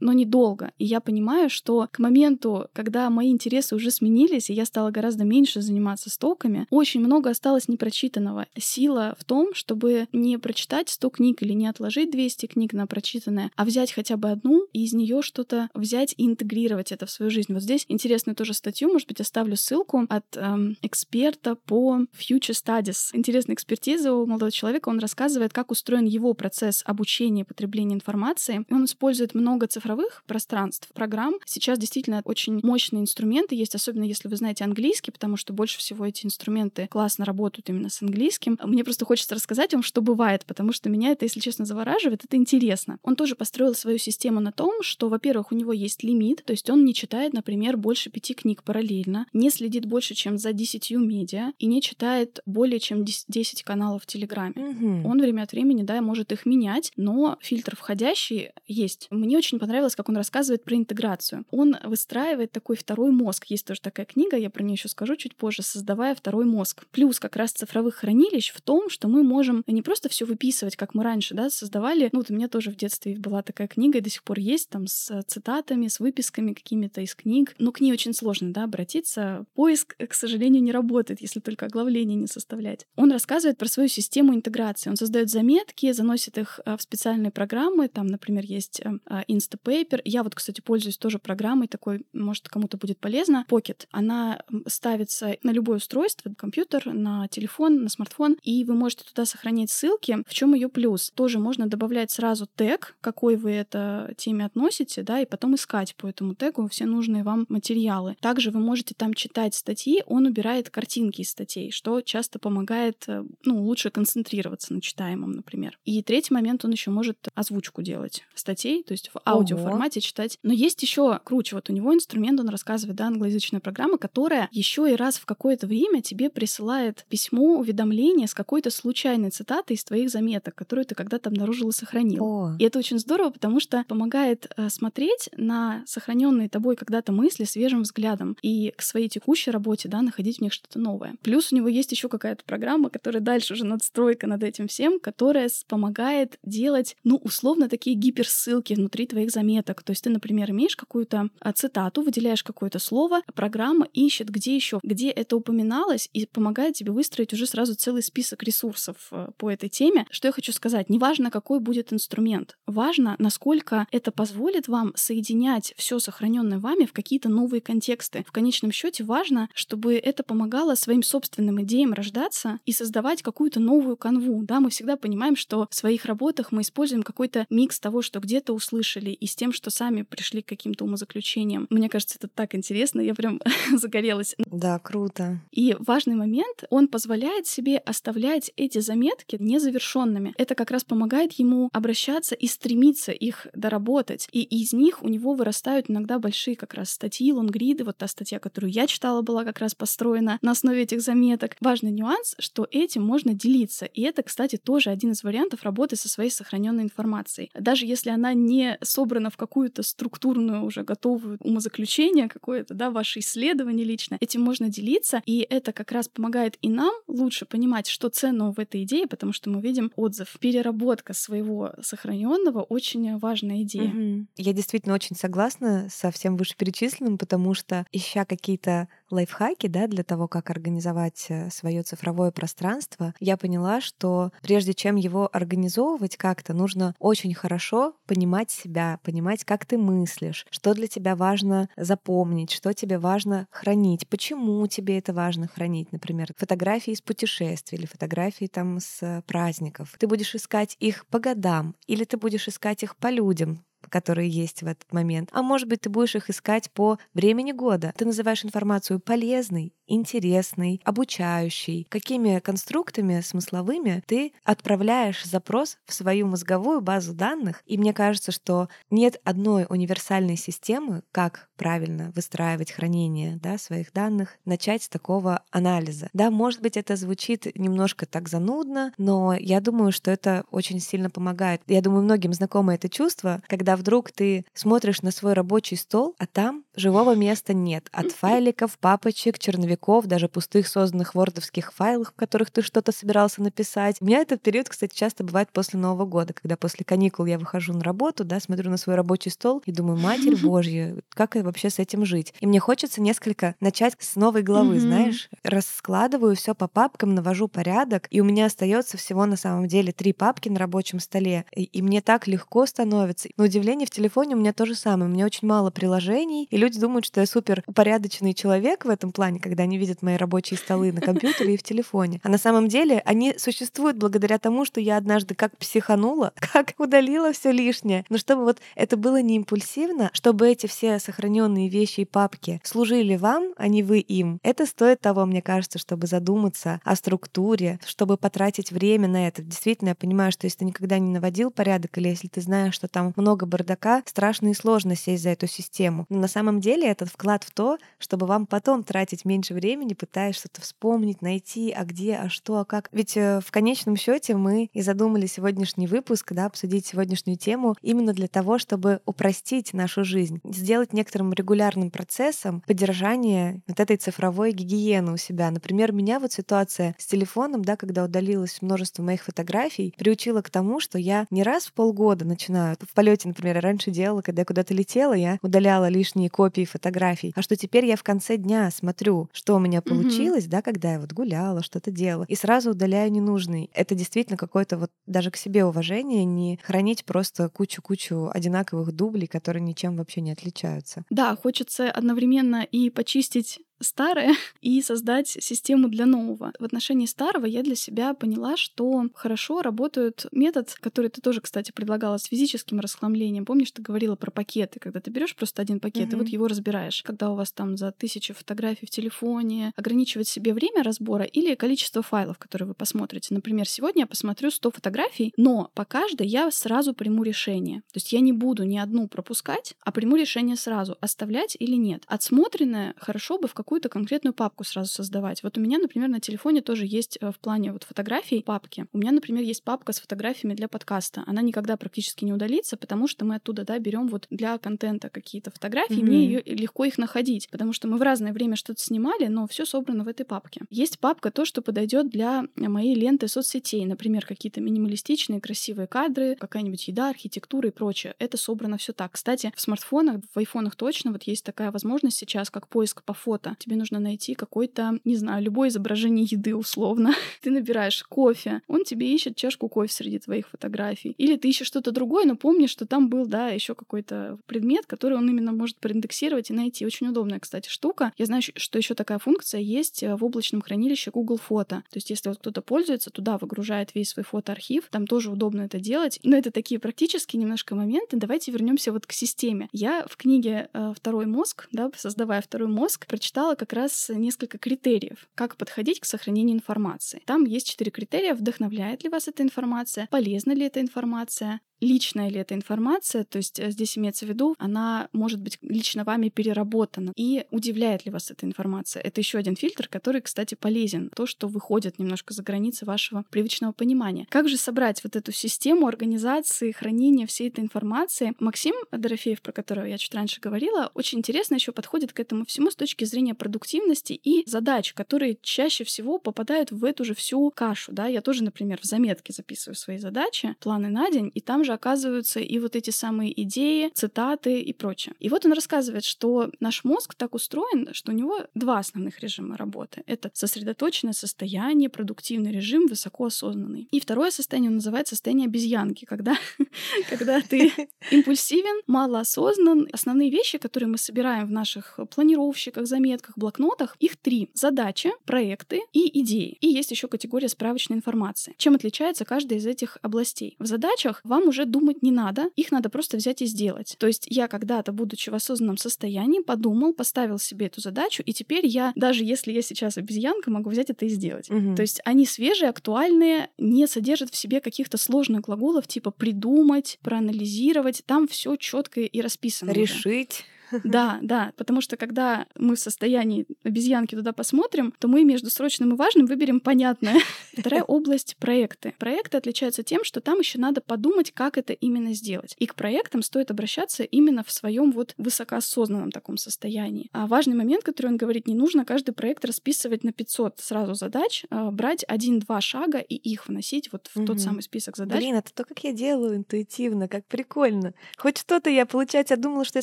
[0.00, 0.72] но недолго.
[0.78, 5.24] И я понимаю, что к моменту, когда мои интересы уже сменились, и я стала гораздо
[5.24, 8.46] меньше заниматься стоками, очень много осталось непрочитанного.
[8.56, 13.50] Сила в том, чтобы не прочитать 100 книг или не отложить 200 книг на прочитанное,
[13.56, 17.30] а взять хотя бы одну и из нее что-то взять и интегрировать это в свою
[17.30, 17.52] жизнь.
[17.52, 23.10] Вот здесь интересную тоже статью, может быть, оставлю ссылку от эм, эксперта по Future Studies.
[23.12, 24.88] Интересная экспертиза у молодого человека.
[24.88, 28.64] Он рассказывает, как устроен его процесс обучения потребления информации.
[28.70, 31.34] Он использует много цифровых пространств, программ.
[31.44, 36.06] Сейчас действительно очень мощные инструменты есть, особенно если вы знаете английский, потому что больше всего
[36.06, 38.58] эти инструменты классно работают именно с английским.
[38.62, 42.36] Мне просто хочется рассказать вам, что бывает, потому что меня это, если честно, завораживает, это
[42.36, 42.98] интересно.
[43.02, 46.68] Он тоже построил свою систему на том, что, во-первых, у него есть лимит, то есть
[46.70, 51.52] он не читает, например, больше пяти книг параллельно, не следит больше, чем за десятью медиа
[51.58, 54.54] и не читает более чем 10 каналов в Телеграме.
[54.56, 55.08] Угу.
[55.08, 59.08] Он время от времени, да, может их менять, но фильтр входящий есть.
[59.16, 61.44] Мне очень понравилось, как он рассказывает про интеграцию.
[61.50, 63.46] Он выстраивает такой второй мозг.
[63.48, 66.84] Есть тоже такая книга, я про нее еще скажу чуть позже, создавая второй мозг.
[66.90, 70.94] Плюс как раз цифровых хранилищ в том, что мы можем не просто все выписывать, как
[70.94, 72.08] мы раньше, да, создавали.
[72.12, 74.68] Ну, вот у меня тоже в детстве была такая книга, и до сих пор есть,
[74.70, 77.54] там, с цитатами, с выписками какими-то из книг.
[77.58, 79.46] Но к ней очень сложно, да, обратиться.
[79.54, 82.86] Поиск, к сожалению, не работает, если только оглавление не составлять.
[82.96, 84.90] Он рассказывает про свою систему интеграции.
[84.90, 87.88] Он создает заметки, заносит их э, в специальные программы.
[87.88, 90.00] Там, например, есть э, Instapaper.
[90.04, 93.44] Я вот, кстати, пользуюсь тоже программой такой, может, кому-то будет полезно.
[93.48, 93.86] Pocket.
[93.90, 99.70] Она ставится на любое устройство, компьютер, на телефон, на смартфон, и вы можете туда сохранять
[99.70, 100.18] ссылки.
[100.26, 101.10] В чем ее плюс?
[101.10, 106.06] Тоже можно добавлять сразу тег, какой вы это теме относите, да, и потом искать по
[106.06, 108.16] этому тегу все нужные вам материалы.
[108.20, 113.24] Также вы можете там читать статьи, он убирает картинки из статей, что часто помогает, э,
[113.44, 115.78] ну, лучше концентрироваться на читаемом, например.
[115.84, 120.38] И третий момент, он еще может озвучку делать статей, то есть в аудиоформате читать.
[120.42, 124.90] Но есть еще круче, вот у него инструмент, он рассказывает, да, англоязычная программа, которая еще
[124.90, 130.10] и раз в какое-то время тебе присылает письмо, уведомление с какой-то случайной цитатой из твоих
[130.10, 132.24] заметок, которую ты когда-то обнаружил и сохранил.
[132.24, 132.56] О.
[132.58, 137.82] И это очень здорово, потому что помогает э, смотреть на сохраненные тобой когда-то мысли свежим
[137.82, 141.16] взглядом и к своей текущей работе, да, находить в них что-то новое.
[141.22, 145.50] Плюс у него есть еще какая-то программа, которая дальше уже надстройка над этим всем, которая
[145.68, 149.82] помогает делать, ну, условно, такие гиперссылки внутри твоих заметок.
[149.82, 154.80] То есть ты, например, имеешь какую-то а, цитату, выделяешь какое-то слово, программа ищет, где еще,
[154.82, 159.68] где это упоминалось, и помогает тебе выстроить уже сразу целый список ресурсов э, по этой
[159.68, 160.06] теме.
[160.10, 160.88] Что я хочу сказать?
[160.90, 167.28] Неважно, какой будет инструмент, важно, насколько это позволит вам соединять все сохраненное вами в какие-то
[167.28, 168.24] новые контексты.
[168.26, 173.96] В конечном счете важно, чтобы это помогало своим собственным идеям рождаться и создавать какую-то новую
[173.96, 174.42] канву.
[174.42, 178.52] Да, мы всегда понимаем, что в своих работах мы используем какой-то микс того, что где-то
[178.66, 181.66] услышали, и с тем, что сами пришли к каким-то умозаключениям.
[181.70, 183.40] Мне кажется, это так интересно, я прям
[183.72, 184.34] загорелась.
[184.38, 185.40] Да, круто.
[185.52, 190.34] И важный момент, он позволяет себе оставлять эти заметки незавершенными.
[190.36, 194.28] Это как раз помогает ему обращаться и стремиться их доработать.
[194.32, 197.84] И из них у него вырастают иногда большие как раз статьи, лонгриды.
[197.84, 201.56] Вот та статья, которую я читала, была как раз построена на основе этих заметок.
[201.60, 203.86] Важный нюанс, что этим можно делиться.
[203.86, 207.50] И это, кстати, тоже один из вариантов работы со своей сохраненной информацией.
[207.54, 213.20] Даже если она не не собрано в какую-то структурную уже готовую умозаключение какое-то, да, ваше
[213.20, 214.16] исследование лично.
[214.20, 218.58] Этим можно делиться, и это как раз помогает и нам лучше понимать, что ценного в
[218.58, 220.36] этой идее, потому что мы видим отзыв.
[220.40, 223.90] Переработка своего сохраненного очень важная идея.
[223.90, 224.26] Угу.
[224.36, 230.28] Я действительно очень согласна со всем вышеперечисленным, потому что ища какие-то лайфхаки, да, для того,
[230.28, 236.94] как организовать э, свое цифровое пространство, я поняла, что прежде чем его организовывать как-то, нужно
[236.98, 242.98] очень хорошо понимать себя, понимать, как ты мыслишь, что для тебя важно запомнить, что тебе
[242.98, 249.22] важно хранить, почему тебе это важно хранить, например, фотографии из путешествий или фотографии там с
[249.26, 249.94] праздников.
[249.98, 254.62] Ты будешь искать их по годам или ты будешь искать их по людям, которые есть
[254.62, 255.30] в этот момент.
[255.32, 257.92] А может быть, ты будешь их искать по времени года.
[257.96, 261.86] Ты называешь информацию полезной, интересной, обучающей.
[261.88, 267.62] Какими конструктами смысловыми ты отправляешь запрос в свою мозговую базу данных.
[267.66, 274.38] И мне кажется, что нет одной универсальной системы, как правильно выстраивать хранение да, своих данных,
[274.44, 276.08] начать с такого анализа.
[276.12, 281.10] Да, может быть, это звучит немножко так занудно, но я думаю, что это очень сильно
[281.10, 281.62] помогает.
[281.66, 286.26] Я думаю, многим знакомо это чувство, когда вдруг ты смотришь на свой рабочий стол, а
[286.26, 287.88] там живого места нет.
[287.92, 293.96] От файликов, папочек, черновиков, даже пустых созданных вордовских файлов, в которых ты что-то собирался написать.
[294.00, 297.72] У меня этот период, кстати, часто бывает после Нового года, когда после каникул я выхожу
[297.72, 301.78] на работу, да, смотрю на свой рабочий стол и думаю, Матерь Божья, как вообще с
[301.78, 302.34] этим жить?
[302.40, 308.06] И мне хочется несколько начать с новой главы, знаешь, раскладываю все по папкам, навожу порядок,
[308.10, 311.82] и у меня остается всего на самом деле три папки на рабочем столе, и, и
[311.82, 313.28] мне так легко становится.
[313.36, 316.56] На удивление в телефоне у меня то же самое, у меня очень мало приложений, и
[316.58, 320.58] люди думают, что я супер упорядоченный человек в этом плане, когда они видят мои рабочие
[320.58, 322.20] столы на компьютере и в телефоне.
[322.22, 327.32] А на самом деле они существуют благодаря тому, что я однажды как психанула, как удалила
[327.32, 328.04] все лишнее.
[328.10, 333.16] Но чтобы вот это было не импульсивно, чтобы эти все сохраненные вещи и папки служили
[333.16, 338.18] вам, а не вы им, это стоит того, мне кажется, чтобы задуматься о структуре, чтобы
[338.18, 339.42] потратить время на это.
[339.42, 342.88] Действительно, я понимаю, что если ты никогда не наводил порядок, или если ты знаешь, что
[342.88, 346.06] там много бардака, страшно и сложно сесть за эту систему.
[346.08, 350.36] Но на самом деле этот вклад в то, чтобы вам потом тратить меньше времени, пытаясь
[350.36, 352.88] что-то вспомнить, найти, а где, а что, а как.
[352.92, 358.12] Ведь э, в конечном счете мы и задумали сегодняшний выпуск, да, обсудить сегодняшнюю тему именно
[358.12, 365.12] для того, чтобы упростить нашу жизнь, сделать некоторым регулярным процессом поддержание вот этой цифровой гигиены
[365.12, 365.50] у себя.
[365.50, 370.80] Например, меня вот ситуация с телефоном, да, когда удалилось множество моих фотографий, приучила к тому,
[370.80, 374.46] что я не раз в полгода начинаю, в полете, например, я раньше делала, когда я
[374.46, 379.28] куда-то летела, я удаляла лишние копии фотографий, а что теперь я в конце дня смотрю,
[379.32, 380.50] что у меня получилось, mm-hmm.
[380.50, 383.70] да, когда я вот гуляла, что-то делала, и сразу удаляю ненужный.
[383.74, 389.62] Это действительно какое-то вот даже к себе уважение, не хранить просто кучу-кучу одинаковых дублей, которые
[389.62, 391.04] ничем вообще не отличаются.
[391.10, 396.52] Да, хочется одновременно и почистить старое и создать систему для нового.
[396.58, 401.72] В отношении старого я для себя поняла, что хорошо работает метод, который ты тоже, кстати,
[401.72, 403.44] предлагала с физическим расхламлением.
[403.44, 406.12] Помнишь, ты говорила про пакеты, когда ты берешь просто один пакет mm-hmm.
[406.12, 407.02] и вот его разбираешь.
[407.02, 412.02] Когда у вас там за тысячу фотографий в телефоне, ограничивать себе время разбора или количество
[412.02, 413.34] файлов, которые вы посмотрите.
[413.34, 417.80] Например, сегодня я посмотрю 100 фотографий, но по каждой я сразу приму решение.
[417.92, 422.04] То есть я не буду ни одну пропускать, а приму решение сразу, оставлять или нет.
[422.06, 425.42] Отсмотренное хорошо бы в какую-то конкретную папку сразу создавать.
[425.42, 428.86] Вот у меня, например, на телефоне тоже есть э, в плане вот фотографий папки.
[428.92, 431.24] У меня, например, есть папка с фотографиями для подкаста.
[431.26, 435.50] Она никогда практически не удалится, потому что мы оттуда, да, берем вот для контента какие-то
[435.50, 436.04] фотографии, mm-hmm.
[436.04, 439.66] мне ее легко их находить, потому что мы в разное время что-то снимали, но все
[439.66, 440.60] собрано в этой папке.
[440.70, 446.86] Есть папка то, что подойдет для моей ленты соцсетей, например, какие-то минималистичные красивые кадры, какая-нибудь
[446.86, 448.14] еда, архитектура и прочее.
[448.20, 449.10] Это собрано все так.
[449.10, 453.55] Кстати, в смартфонах, в айфонах точно вот есть такая возможность сейчас, как поиск по фото
[453.58, 457.14] тебе нужно найти какой-то, не знаю, любое изображение еды условно.
[457.42, 461.14] ты набираешь кофе, он тебе ищет чашку кофе среди твоих фотографий.
[461.18, 465.16] Или ты ищешь что-то другое, но помнишь, что там был, да, еще какой-то предмет, который
[465.16, 466.86] он именно может проиндексировать и найти.
[466.86, 468.12] Очень удобная, кстати, штука.
[468.16, 471.82] Я знаю, что еще такая функция есть э, в облачном хранилище Google Фото.
[471.90, 475.78] То есть, если вот кто-то пользуется, туда выгружает весь свой фотоархив, там тоже удобно это
[475.78, 476.18] делать.
[476.22, 478.16] Но это такие практические немножко моменты.
[478.16, 479.68] Давайте вернемся вот к системе.
[479.72, 484.58] Я в книге э, «Второй мозг», да, создавая «Второй мозг», прочитала написала как раз несколько
[484.58, 487.22] критериев, как подходить к сохранению информации.
[487.26, 488.34] Там есть четыре критерия.
[488.34, 490.08] Вдохновляет ли вас эта информация?
[490.10, 491.60] Полезна ли эта информация?
[491.80, 496.04] Личная ли эта информация, то есть э, здесь имеется в виду, она может быть лично
[496.04, 497.12] вами переработана.
[497.16, 499.02] И удивляет ли вас эта информация?
[499.02, 501.10] Это еще один фильтр, который, кстати, полезен.
[501.14, 504.26] То, что выходит немножко за границы вашего привычного понимания.
[504.30, 508.34] Как же собрать вот эту систему организации, хранения всей этой информации?
[508.38, 512.70] Максим Дорофеев, про которого я чуть раньше говорила, очень интересно еще подходит к этому всему
[512.70, 517.92] с точки зрения продуктивности и задач, которые чаще всего попадают в эту же всю кашу.
[517.92, 518.06] Да?
[518.06, 522.40] Я тоже, например, в заметке записываю свои задачи, планы на день, и там же оказываются
[522.40, 525.14] и вот эти самые идеи, цитаты и прочее.
[525.20, 529.56] И вот он рассказывает, что наш мозг так устроен, что у него два основных режима
[529.56, 530.02] работы.
[530.06, 533.88] Это сосредоточенное состояние, продуктивный режим, высокоосознанный.
[533.90, 536.36] И второе состояние он называет состояние обезьянки, когда,
[537.10, 537.72] когда ты
[538.10, 539.88] импульсивен, малоосознан.
[539.92, 544.50] Основные вещи, которые мы собираем в наших планировщиках, заметках, блокнотах, их три.
[544.54, 546.56] Задачи, проекты и идеи.
[546.60, 548.54] И есть еще категория справочной информации.
[548.58, 550.56] Чем отличается каждая из этих областей?
[550.58, 553.96] В задачах вам уже думать не надо, их надо просто взять и сделать.
[553.98, 558.66] То есть я когда-то, будучи в осознанном состоянии, подумал, поставил себе эту задачу, и теперь
[558.66, 561.50] я, даже если я сейчас обезьянка, могу взять это и сделать.
[561.50, 561.76] Угу.
[561.76, 568.02] То есть они свежие, актуальные, не содержат в себе каких-то сложных глаголов типа придумать, проанализировать.
[568.06, 569.70] Там все четко и расписано.
[569.70, 570.44] Решить.
[570.84, 575.94] Да, да, потому что когда мы в состоянии обезьянки туда посмотрим, то мы между срочным
[575.94, 577.20] и важным выберем понятное.
[577.56, 578.94] Вторая область— проекты.
[578.98, 582.54] Проекты отличаются тем, что там еще надо подумать, как это именно сделать.
[582.58, 587.08] И к проектам стоит обращаться именно в своем вот высокоосознанном таком состоянии.
[587.12, 591.44] А важный момент, который он говорит, не нужно каждый проект расписывать на 500 сразу задач,
[591.50, 594.26] а брать один-два шага и их вносить вот в угу.
[594.26, 595.18] тот самый список задач.
[595.18, 597.94] Блин, это то, как я делаю интуитивно, как прикольно.
[598.16, 599.82] Хоть что-то я получать, я думала, что я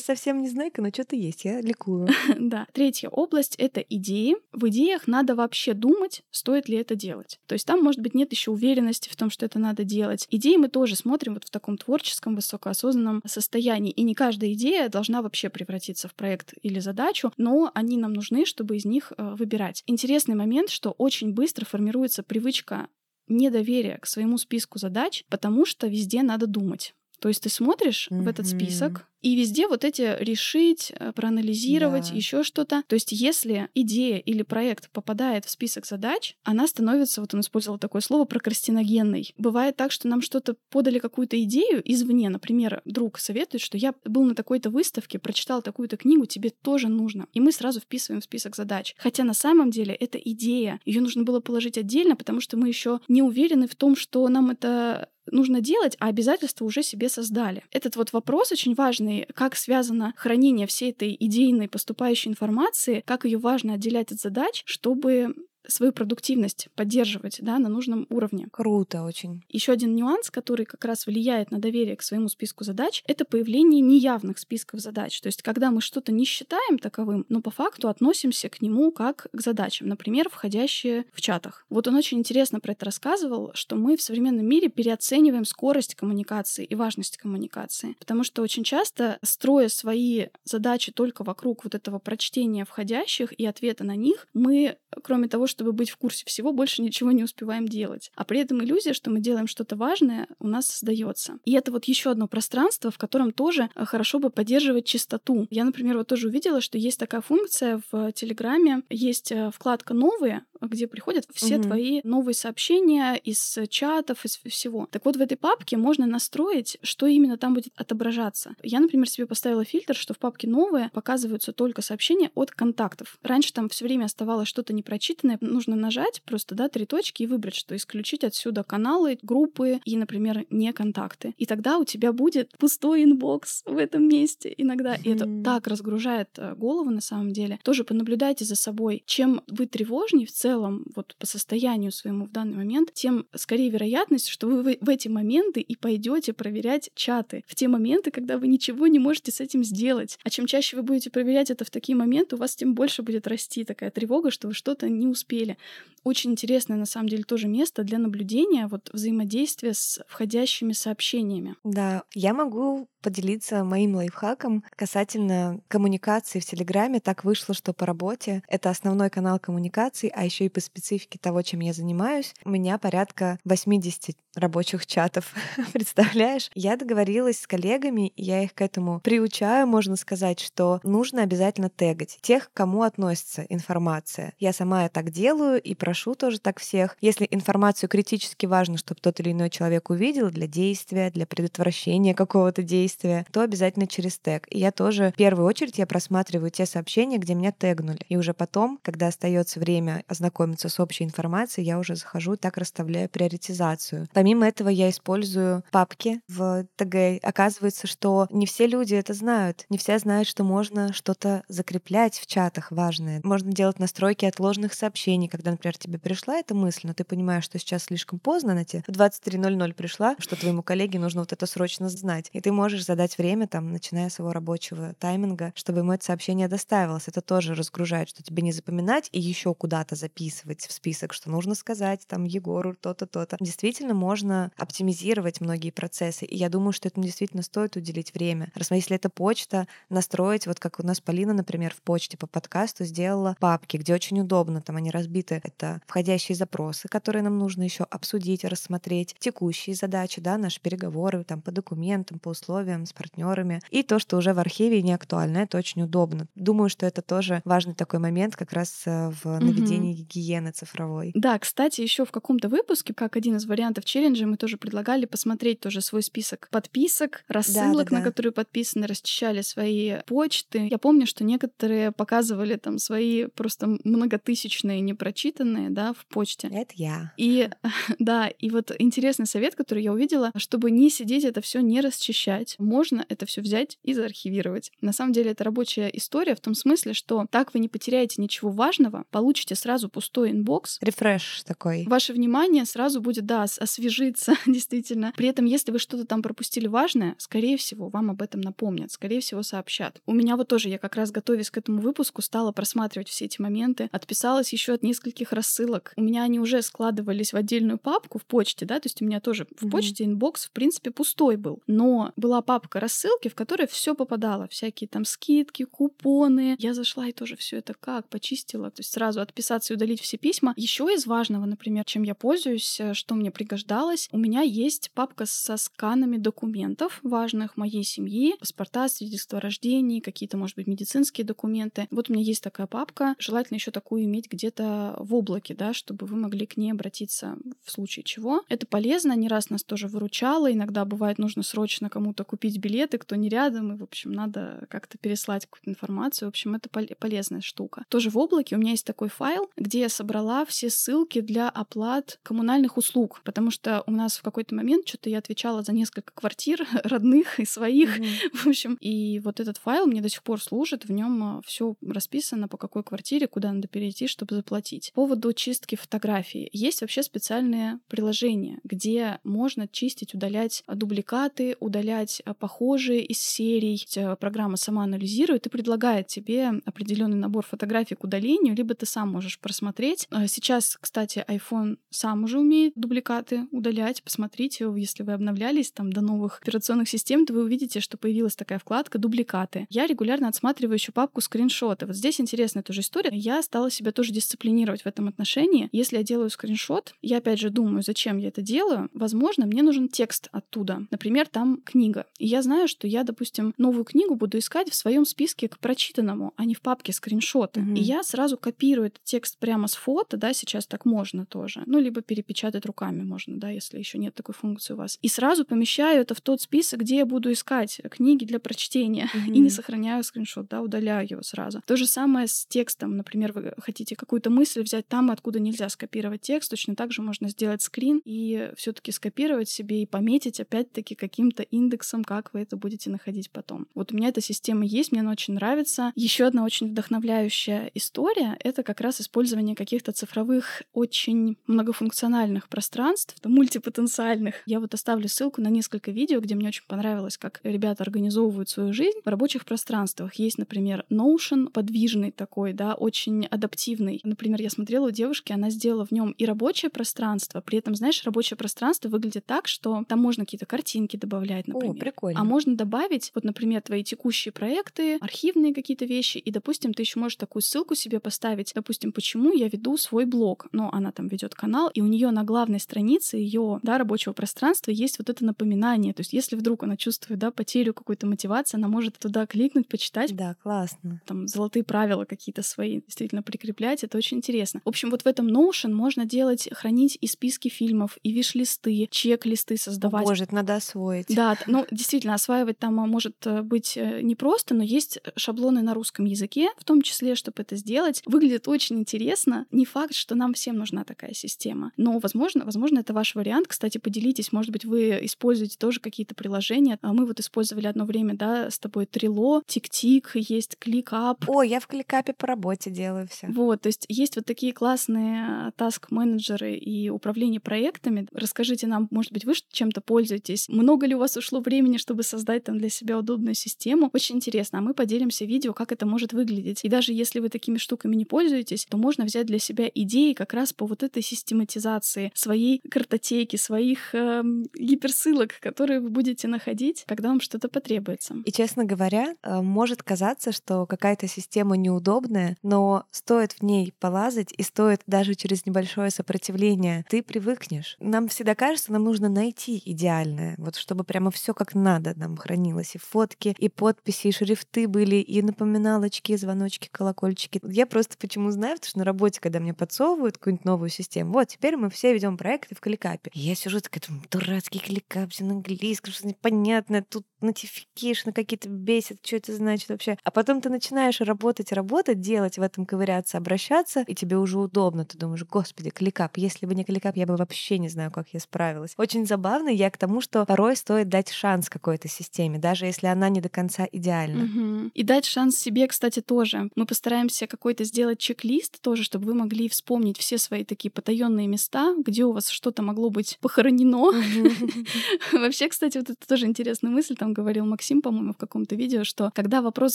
[0.00, 2.08] совсем не знаю, но что-то есть, я ликую.
[2.38, 2.66] да.
[2.72, 4.36] Третья область— это идеи.
[4.52, 7.40] В идеях надо вообще думать, стоит ли это делать.
[7.46, 10.26] То есть там, может быть, нет еще уверенности в том, что это надо делать.
[10.30, 13.92] Идеи мы тоже смотрим вот в таком творческом, высокоосознанном состоянии.
[13.92, 18.44] И не каждая идея должна вообще превратиться в проект или задачу, но они нам нужны,
[18.46, 19.82] чтобы из них э, выбирать.
[19.86, 22.88] Интересный момент, что очень быстро формируется привычка
[23.28, 26.94] недоверия к своему списку задач, потому что везде надо думать.
[27.20, 28.22] То есть ты смотришь mm-hmm.
[28.22, 32.14] в этот список, и везде вот эти решить, э, проанализировать, да.
[32.14, 32.82] еще что-то.
[32.86, 37.78] То есть, если идея или проект попадает в список задач, она становится, вот он использовал
[37.78, 39.34] такое слово, прокрастиногенной.
[39.38, 42.28] Бывает так, что нам что-то подали какую-то идею извне.
[42.28, 47.26] Например, друг советует, что я был на такой-то выставке, прочитал такую-то книгу, тебе тоже нужно.
[47.32, 48.94] И мы сразу вписываем в список задач.
[48.98, 50.80] Хотя на самом деле это идея.
[50.84, 54.50] Ее нужно было положить отдельно, потому что мы еще не уверены в том, что нам
[54.50, 57.64] это нужно делать, а обязательства уже себе создали.
[57.70, 63.38] Этот вот вопрос очень важный, как связано хранение всей этой идейной поступающей информации, как ее
[63.38, 65.34] важно отделять от задач, чтобы
[65.66, 68.48] свою продуктивность поддерживать да, на нужном уровне.
[68.50, 69.42] Круто очень.
[69.48, 73.80] Еще один нюанс, который как раз влияет на доверие к своему списку задач, это появление
[73.80, 75.20] неявных списков задач.
[75.20, 79.28] То есть, когда мы что-то не считаем таковым, но по факту относимся к нему как
[79.32, 81.66] к задачам, например, входящие в чатах.
[81.70, 86.64] Вот он очень интересно про это рассказывал, что мы в современном мире переоцениваем скорость коммуникации
[86.64, 87.96] и важность коммуникации.
[87.98, 93.84] Потому что очень часто, строя свои задачи только вокруг вот этого прочтения входящих и ответа
[93.84, 98.10] на них, мы, кроме того, чтобы быть в курсе всего, больше ничего не успеваем делать.
[98.16, 101.38] А при этом иллюзия, что мы делаем что-то важное, у нас создается.
[101.44, 105.46] И это вот еще одно пространство, в котором тоже э, хорошо бы поддерживать чистоту.
[105.50, 110.42] Я, например, вот тоже увидела, что есть такая функция в Телеграме, есть э, вкладка «Новые»,
[110.60, 111.64] где приходят все угу.
[111.64, 114.88] твои новые сообщения из чатов, из всего.
[114.90, 118.54] Так вот, в этой папке можно настроить, что именно там будет отображаться.
[118.62, 123.18] Я, например, себе поставила фильтр, что в папке «Новые» показываются только сообщения от контактов.
[123.22, 127.54] Раньше там все время оставалось что-то непрочитанное, нужно нажать просто, да, три точки и выбрать,
[127.54, 131.34] что исключить отсюда каналы, группы и, например, не контакты.
[131.38, 134.94] И тогда у тебя будет пустой inbox в этом месте иногда.
[134.94, 137.58] И это так разгружает э, голову на самом деле.
[137.62, 139.02] Тоже понаблюдайте за собой.
[139.06, 144.28] Чем вы тревожнее в целом, вот по состоянию своему в данный момент, тем скорее вероятность,
[144.28, 147.44] что вы в эти моменты и пойдете проверять чаты.
[147.46, 150.18] В те моменты, когда вы ничего не можете с этим сделать.
[150.22, 153.26] А чем чаще вы будете проверять это в такие моменты, у вас тем больше будет
[153.26, 155.56] расти такая тревога, что вы что-то не успели успели.
[156.04, 161.56] Очень интересное, на самом деле, тоже место для наблюдения вот взаимодействия с входящими сообщениями.
[161.64, 167.00] Да, я могу поделиться моим лайфхаком касательно коммуникации в Телеграме.
[167.00, 171.42] Так вышло, что по работе это основной канал коммуникации, а еще и по специфике того,
[171.42, 175.34] чем я занимаюсь, у меня порядка 80 рабочих чатов.
[175.72, 176.50] Представляешь?
[176.54, 182.18] Я договорилась с коллегами, я их к этому приучаю, можно сказать, что нужно обязательно тегать
[182.22, 184.32] тех, к кому относится информация.
[184.38, 186.96] Я сама так делаю и прошу тоже так всех.
[187.02, 192.62] Если информацию критически важно, чтобы тот или иной человек увидел для действия, для предотвращения какого-то
[192.62, 192.93] действия,
[193.32, 194.46] то обязательно через тег.
[194.50, 198.00] И я тоже в первую очередь я просматриваю те сообщения, где меня тегнули.
[198.08, 202.56] И уже потом, когда остается время ознакомиться с общей информацией, я уже захожу и так
[202.56, 204.08] расставляю приоритизацию.
[204.12, 207.20] Помимо этого я использую папки в ТГ.
[207.22, 209.66] Оказывается, что не все люди это знают.
[209.70, 213.20] Не все знают, что можно что-то закреплять в чатах важное.
[213.24, 217.58] Можно делать настройки отложенных сообщений, когда, например, тебе пришла эта мысль, но ты понимаешь, что
[217.58, 221.88] сейчас слишком поздно, она тебе в 23.00 пришла, что твоему коллеге нужно вот это срочно
[221.88, 222.30] знать.
[222.32, 226.48] И ты можешь задать время, там, начиная с его рабочего тайминга, чтобы ему это сообщение
[226.48, 227.08] доставилось.
[227.08, 231.54] Это тоже разгружает, что тебе не запоминать и еще куда-то записывать в список, что нужно
[231.54, 233.36] сказать там Егору то-то, то-то.
[233.40, 236.24] Действительно можно оптимизировать многие процессы.
[236.24, 238.52] И я думаю, что этому действительно стоит уделить время.
[238.54, 242.84] Раз если это почта, настроить, вот как у нас Полина, например, в почте по подкасту
[242.84, 245.40] сделала папки, где очень удобно, там они разбиты.
[245.42, 251.40] Это входящие запросы, которые нам нужно еще обсудить, рассмотреть, текущие задачи, да, наши переговоры там
[251.40, 255.58] по документам, по условиям с партнерами, и то, что уже в архиве не актуально, это
[255.58, 256.26] очень удобно.
[256.34, 260.06] Думаю, что это тоже важный такой момент как раз э, в наведении mm-hmm.
[260.06, 261.12] гигиены цифровой.
[261.14, 265.60] Да, кстати, еще в каком-то выпуске, как один из вариантов челленджа, мы тоже предлагали посмотреть
[265.60, 268.10] тоже свой список подписок, рассылок, да, да, на да.
[268.10, 270.68] которые подписаны, расчищали свои почты.
[270.70, 276.48] Я помню, что некоторые показывали там свои просто многотысячные непрочитанные, да, в почте.
[276.48, 277.12] Это я.
[277.16, 277.48] И
[277.98, 282.53] да, и вот интересный совет, который я увидела, чтобы не сидеть это все не расчищать,
[282.58, 284.72] можно это все взять и заархивировать.
[284.80, 288.50] На самом деле это рабочая история в том смысле, что так вы не потеряете ничего
[288.50, 290.78] важного, получите сразу пустой inbox.
[290.80, 291.84] Refresh такой.
[291.86, 295.12] Ваше внимание сразу будет, да, освежиться, действительно.
[295.16, 299.20] При этом, если вы что-то там пропустили важное, скорее всего, вам об этом напомнят, скорее
[299.20, 300.00] всего, сообщат.
[300.06, 303.40] У меня вот тоже, я как раз готовясь к этому выпуску, стала просматривать все эти
[303.40, 305.92] моменты, отписалась еще от нескольких рассылок.
[305.96, 309.20] У меня они уже складывались в отдельную папку в почте, да, то есть у меня
[309.20, 311.62] тоже в почте inbox, в принципе, пустой был.
[311.66, 316.56] Но была папка рассылки, в которой все попадало, всякие там скидки, купоны.
[316.58, 320.16] Я зашла и тоже все это как почистила, то есть сразу отписаться и удалить все
[320.16, 320.54] письма.
[320.56, 325.26] Еще из важного, например, чем я пользуюсь, э, что мне пригождалось, у меня есть папка
[325.26, 331.88] со сканами документов важных моей семьи, паспорта, свидетельства о рождении, какие-то, может быть, медицинские документы.
[331.90, 336.06] Вот у меня есть такая папка, желательно еще такую иметь где-то в облаке, да, чтобы
[336.06, 338.42] вы могли к ней обратиться в случае чего.
[338.48, 343.14] Это полезно, не раз нас тоже выручало, иногда бывает нужно срочно кому-то купить билеты, кто
[343.14, 346.26] не рядом, и, в общем, надо как-то переслать какую-то информацию.
[346.26, 347.84] В общем, это полезная штука.
[347.88, 352.18] Тоже в облаке у меня есть такой файл, где я собрала все ссылки для оплат
[352.24, 356.66] коммунальных услуг, потому что у нас в какой-то момент что-то я отвечала за несколько квартир
[356.82, 358.36] родных и своих, mm-hmm.
[358.36, 362.48] в общем, и вот этот файл мне до сих пор служит, в нем все расписано,
[362.48, 364.90] по какой квартире, куда надо перейти, чтобы заплатить.
[364.92, 366.48] По поводу чистки фотографий.
[366.52, 373.86] Есть вообще специальные приложения, где можно чистить, удалять дубликаты, удалять похожие из серий.
[374.18, 379.38] Программа сама анализирует и предлагает тебе определенный набор фотографий к удалению, либо ты сам можешь
[379.38, 380.06] просмотреть.
[380.10, 384.02] А, сейчас, кстати, iPhone сам уже умеет дубликаты удалять.
[384.02, 388.58] Посмотрите, если вы обновлялись там до новых операционных систем, то вы увидите, что появилась такая
[388.58, 389.66] вкладка «Дубликаты».
[389.70, 391.86] Я регулярно отсматриваю еще папку скриншоты.
[391.86, 393.10] Вот здесь интересная тоже история.
[393.12, 395.68] Я стала себя тоже дисциплинировать в этом отношении.
[395.72, 398.88] Если я делаю скриншот, я опять же думаю, зачем я это делаю.
[398.94, 400.86] Возможно, мне нужен текст оттуда.
[400.90, 402.06] Например, там книга.
[402.18, 406.32] И я знаю, что я, допустим, новую книгу буду искать в своем списке к прочитанному,
[406.36, 407.60] а не в папке скриншоты.
[407.60, 407.78] Mm-hmm.
[407.78, 411.62] И я сразу копирую этот текст прямо с фото, да, сейчас так можно тоже.
[411.66, 414.98] Ну, либо перепечатать руками можно, да, если еще нет такой функции у вас.
[415.02, 419.08] И сразу помещаю это в тот список, где я буду искать книги для прочтения.
[419.14, 419.32] Mm-hmm.
[419.34, 421.62] И не сохраняю скриншот, да, удаляю его сразу.
[421.66, 422.96] То же самое с текстом.
[422.96, 427.28] Например, вы хотите какую-то мысль взять там, откуда нельзя скопировать текст, точно так же можно
[427.28, 432.90] сделать скрин и все-таки скопировать себе и пометить опять-таки каким-то индексом, как вы это будете
[432.90, 433.66] находить потом.
[433.74, 435.92] Вот у меня эта система есть, мне она очень нравится.
[435.94, 444.42] Еще одна очень вдохновляющая история— это как раз использование каких-то цифровых, очень многофункциональных пространств, мультипотенциальных.
[444.46, 448.72] Я вот оставлю ссылку на несколько видео, где мне очень понравилось, как ребята организовывают свою
[448.72, 450.14] жизнь в рабочих пространствах.
[450.14, 454.00] Есть, например, Notion, подвижный такой, да, очень адаптивный.
[454.04, 458.02] Например, я смотрела у девушки, она сделала в нем и рабочее пространство, при этом, знаешь,
[458.04, 461.74] рабочее пространство выглядит так, что там можно какие-то картинки добавлять, например.
[461.94, 462.20] Прикольно.
[462.20, 466.98] А можно добавить, вот, например, твои текущие проекты, архивные какие-то вещи, и, допустим, ты еще
[466.98, 470.46] можешь такую ссылку себе поставить, допустим, почему я веду свой блог.
[470.52, 474.70] Но она там ведет канал, и у нее на главной странице ее да, рабочего пространства
[474.70, 475.94] есть вот это напоминание.
[475.94, 480.14] То есть, если вдруг она чувствует да, потерю какой-то мотивации, она может туда кликнуть, почитать.
[480.14, 481.00] Да, классно.
[481.06, 483.84] Там золотые правила какие-то свои действительно прикреплять.
[483.84, 484.60] Это очень интересно.
[484.64, 489.56] В общем, вот в этом Notion можно делать, хранить и списки фильмов, и виш-листы, чек-листы
[489.56, 490.04] создавать.
[490.04, 491.06] Боже, это надо освоить.
[491.08, 495.74] Да, ну, действительно, осваивать там а, может э, быть э, непросто, но есть шаблоны на
[495.74, 498.02] русском языке, в том числе, чтобы это сделать.
[498.06, 499.46] Выглядит очень интересно.
[499.50, 501.72] Не факт, что нам всем нужна такая система.
[501.76, 503.48] Но, возможно, возможно, это ваш вариант.
[503.48, 506.78] Кстати, поделитесь, может быть, вы используете тоже какие-то приложения.
[506.80, 511.24] А мы вот использовали одно время, да, с тобой Трило, Тик-Тик, есть ClickUp.
[511.26, 513.26] О, я в ClickUp по работе делаю все.
[513.26, 518.06] Вот, то есть есть вот такие классные таск-менеджеры и управление проектами.
[518.12, 520.48] Расскажите нам, может быть, вы чем-то пользуетесь?
[520.48, 523.90] Много ли у вас ушло времени, чтобы создать там для себя удобную систему?
[523.92, 524.58] Очень интересно.
[524.58, 526.64] А мы поделимся видео, как это может выглядеть.
[526.64, 530.32] И даже если вы такими штуками не пользуетесь, то можно взять для себя идеи как
[530.34, 534.22] раз по вот этой систематизации своей картотеки, своих э,
[534.54, 538.16] гиперссылок, которые вы будете находить, когда вам что-то потребуется.
[538.24, 544.32] И, честно говоря, э, может казаться, что какая-то система неудобная, но стоит в ней полазать
[544.36, 547.76] и стоит даже через небольшое сопротивление, ты привыкнешь.
[547.80, 552.74] Нам всегда кажется, нам нужно найти идеальное, вот чтобы прямо все как надо нам хранилось,
[552.74, 557.40] и фотки, и подписи, и шрифты были, и напоминалочки, и звоночки, колокольчики.
[557.42, 561.28] Я просто почему знаю, потому что на работе, когда мне подсовывают какую-нибудь новую систему, вот
[561.28, 563.10] теперь мы все ведем проекты в кликапе.
[563.14, 568.48] И я сижу такая, думаю, дурацкий кликап, все на английском, что непонятное, тут notification какие-то
[568.48, 569.96] бесит, что это значит вообще.
[570.02, 574.84] А потом ты начинаешь работать, работать, делать в этом, ковыряться, обращаться, и тебе уже удобно.
[574.84, 576.16] Ты думаешь, господи, кликап.
[576.16, 578.74] Если бы не кликап, я бы вообще не знаю, как я справилась.
[578.76, 583.08] Очень забавно я к тому, что порой стоит дать шанс какой-то системе, даже если она
[583.08, 584.24] не до конца идеальна.
[584.24, 584.70] Угу.
[584.74, 586.50] И дать шанс себе, кстати, тоже.
[586.54, 591.74] Мы постараемся какой-то сделать чек-лист тоже, чтобы вы могли вспомнить все свои такие потаенные места,
[591.84, 593.92] где у вас что-то могло быть похоронено.
[595.12, 599.10] Вообще, кстати, вот это тоже интересная мысль, там говорил Максим, по-моему, в каком-то видео, что
[599.14, 599.74] когда вопрос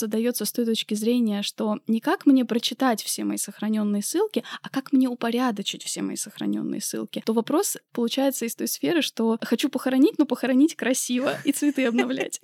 [0.00, 4.68] задается с той точки зрения, что не как мне прочитать все мои сохраненные ссылки, а
[4.68, 9.68] как мне упорядочить все мои сохраненные ссылки, то вопрос получается из той сферы, что хочу
[9.68, 12.40] похоронить, но похоронить красиво и цветы обновлять.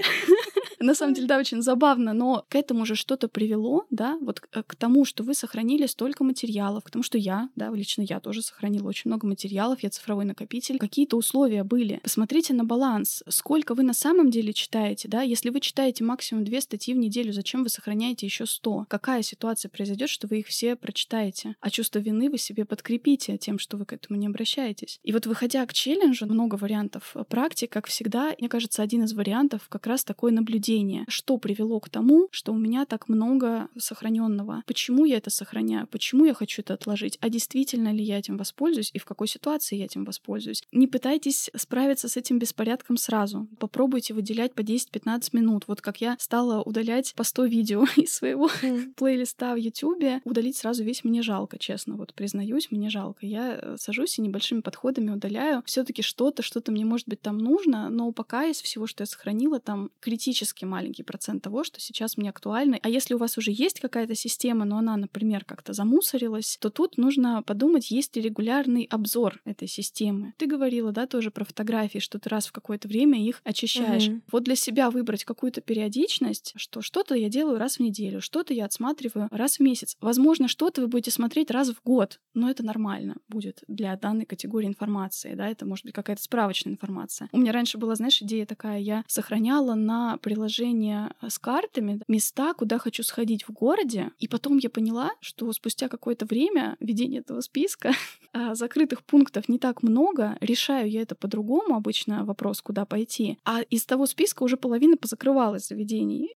[0.79, 4.75] На самом деле, да, очень забавно, но к этому же что-то привело, да, вот к
[4.75, 8.89] тому, что вы сохранили столько материалов, к тому, что я, да, лично я тоже сохранила
[8.89, 10.79] очень много материалов, я цифровой накопитель.
[10.79, 12.01] Какие-то условия были.
[12.03, 16.61] Посмотрите на баланс, сколько вы на самом деле читаете, да, если вы читаете максимум две
[16.61, 18.87] статьи в неделю, зачем вы сохраняете еще 100?
[18.89, 21.57] Какая ситуация произойдет, что вы их все прочитаете?
[21.61, 25.01] А чувство вины вы себе подкрепите тем, что вы к этому не обращаетесь.
[25.03, 29.69] И вот выходя к челленджу, много вариантов практик, как всегда, мне кажется, один из вариантов
[29.69, 30.66] как раз такое наблюдение.
[31.09, 34.65] Что привело к тому, что у меня так много сохраненного?
[34.67, 35.87] Почему я это сохраняю?
[35.87, 37.19] Почему я хочу это отложить?
[37.21, 40.65] А действительно ли я этим воспользуюсь и в какой ситуации я этим воспользуюсь?
[40.73, 43.47] Не пытайтесь справиться с этим беспорядком сразу.
[43.61, 45.65] Попробуйте выделять по 10-15 минут.
[45.69, 48.51] Вот как я стала удалять по 100 видео из своего
[48.97, 51.97] плейлиста в YouTube, удалить сразу весь мне жалко, честно.
[51.97, 53.25] Вот признаюсь, мне жалко.
[53.25, 55.63] Я э, сажусь и небольшими подходами удаляю.
[55.65, 59.07] все таки что-то, что-то мне, может быть, там нужно, но пока из всего, что я
[59.07, 62.79] сохранила, там критически маленький процент того, что сейчас мне актуально.
[62.83, 66.97] А если у вас уже есть какая-то система, но она, например, как-то замусорилась, то тут
[66.97, 70.35] нужно подумать, есть ли регулярный обзор этой системы.
[70.39, 74.09] Ты говорила, да, тоже про фотографии, что ты раз в какое-то время их очищаешь.
[74.09, 74.21] Угу.
[74.33, 78.65] Вот для себя выбрать какую-то периодичность, что что-то я делаю раз в неделю, что-то я
[78.65, 79.97] отсматриваю раз в месяц.
[80.01, 84.67] Возможно, что-то вы будете смотреть раз в год, но это нормально будет для данной категории
[84.67, 87.29] информации, да, это может быть какая-то справочная информация.
[87.33, 92.79] У меня раньше была, знаешь, идея такая, я сохраняла на приложение с картами места, куда
[92.79, 97.93] хочу сходить в городе, и потом я поняла, что спустя какое-то время ведения этого списка
[98.33, 103.63] а, закрытых пунктов не так много, решаю я это по-другому, обычно вопрос, куда пойти, а
[103.63, 106.35] из того списка уже половина позакрывалась заведений.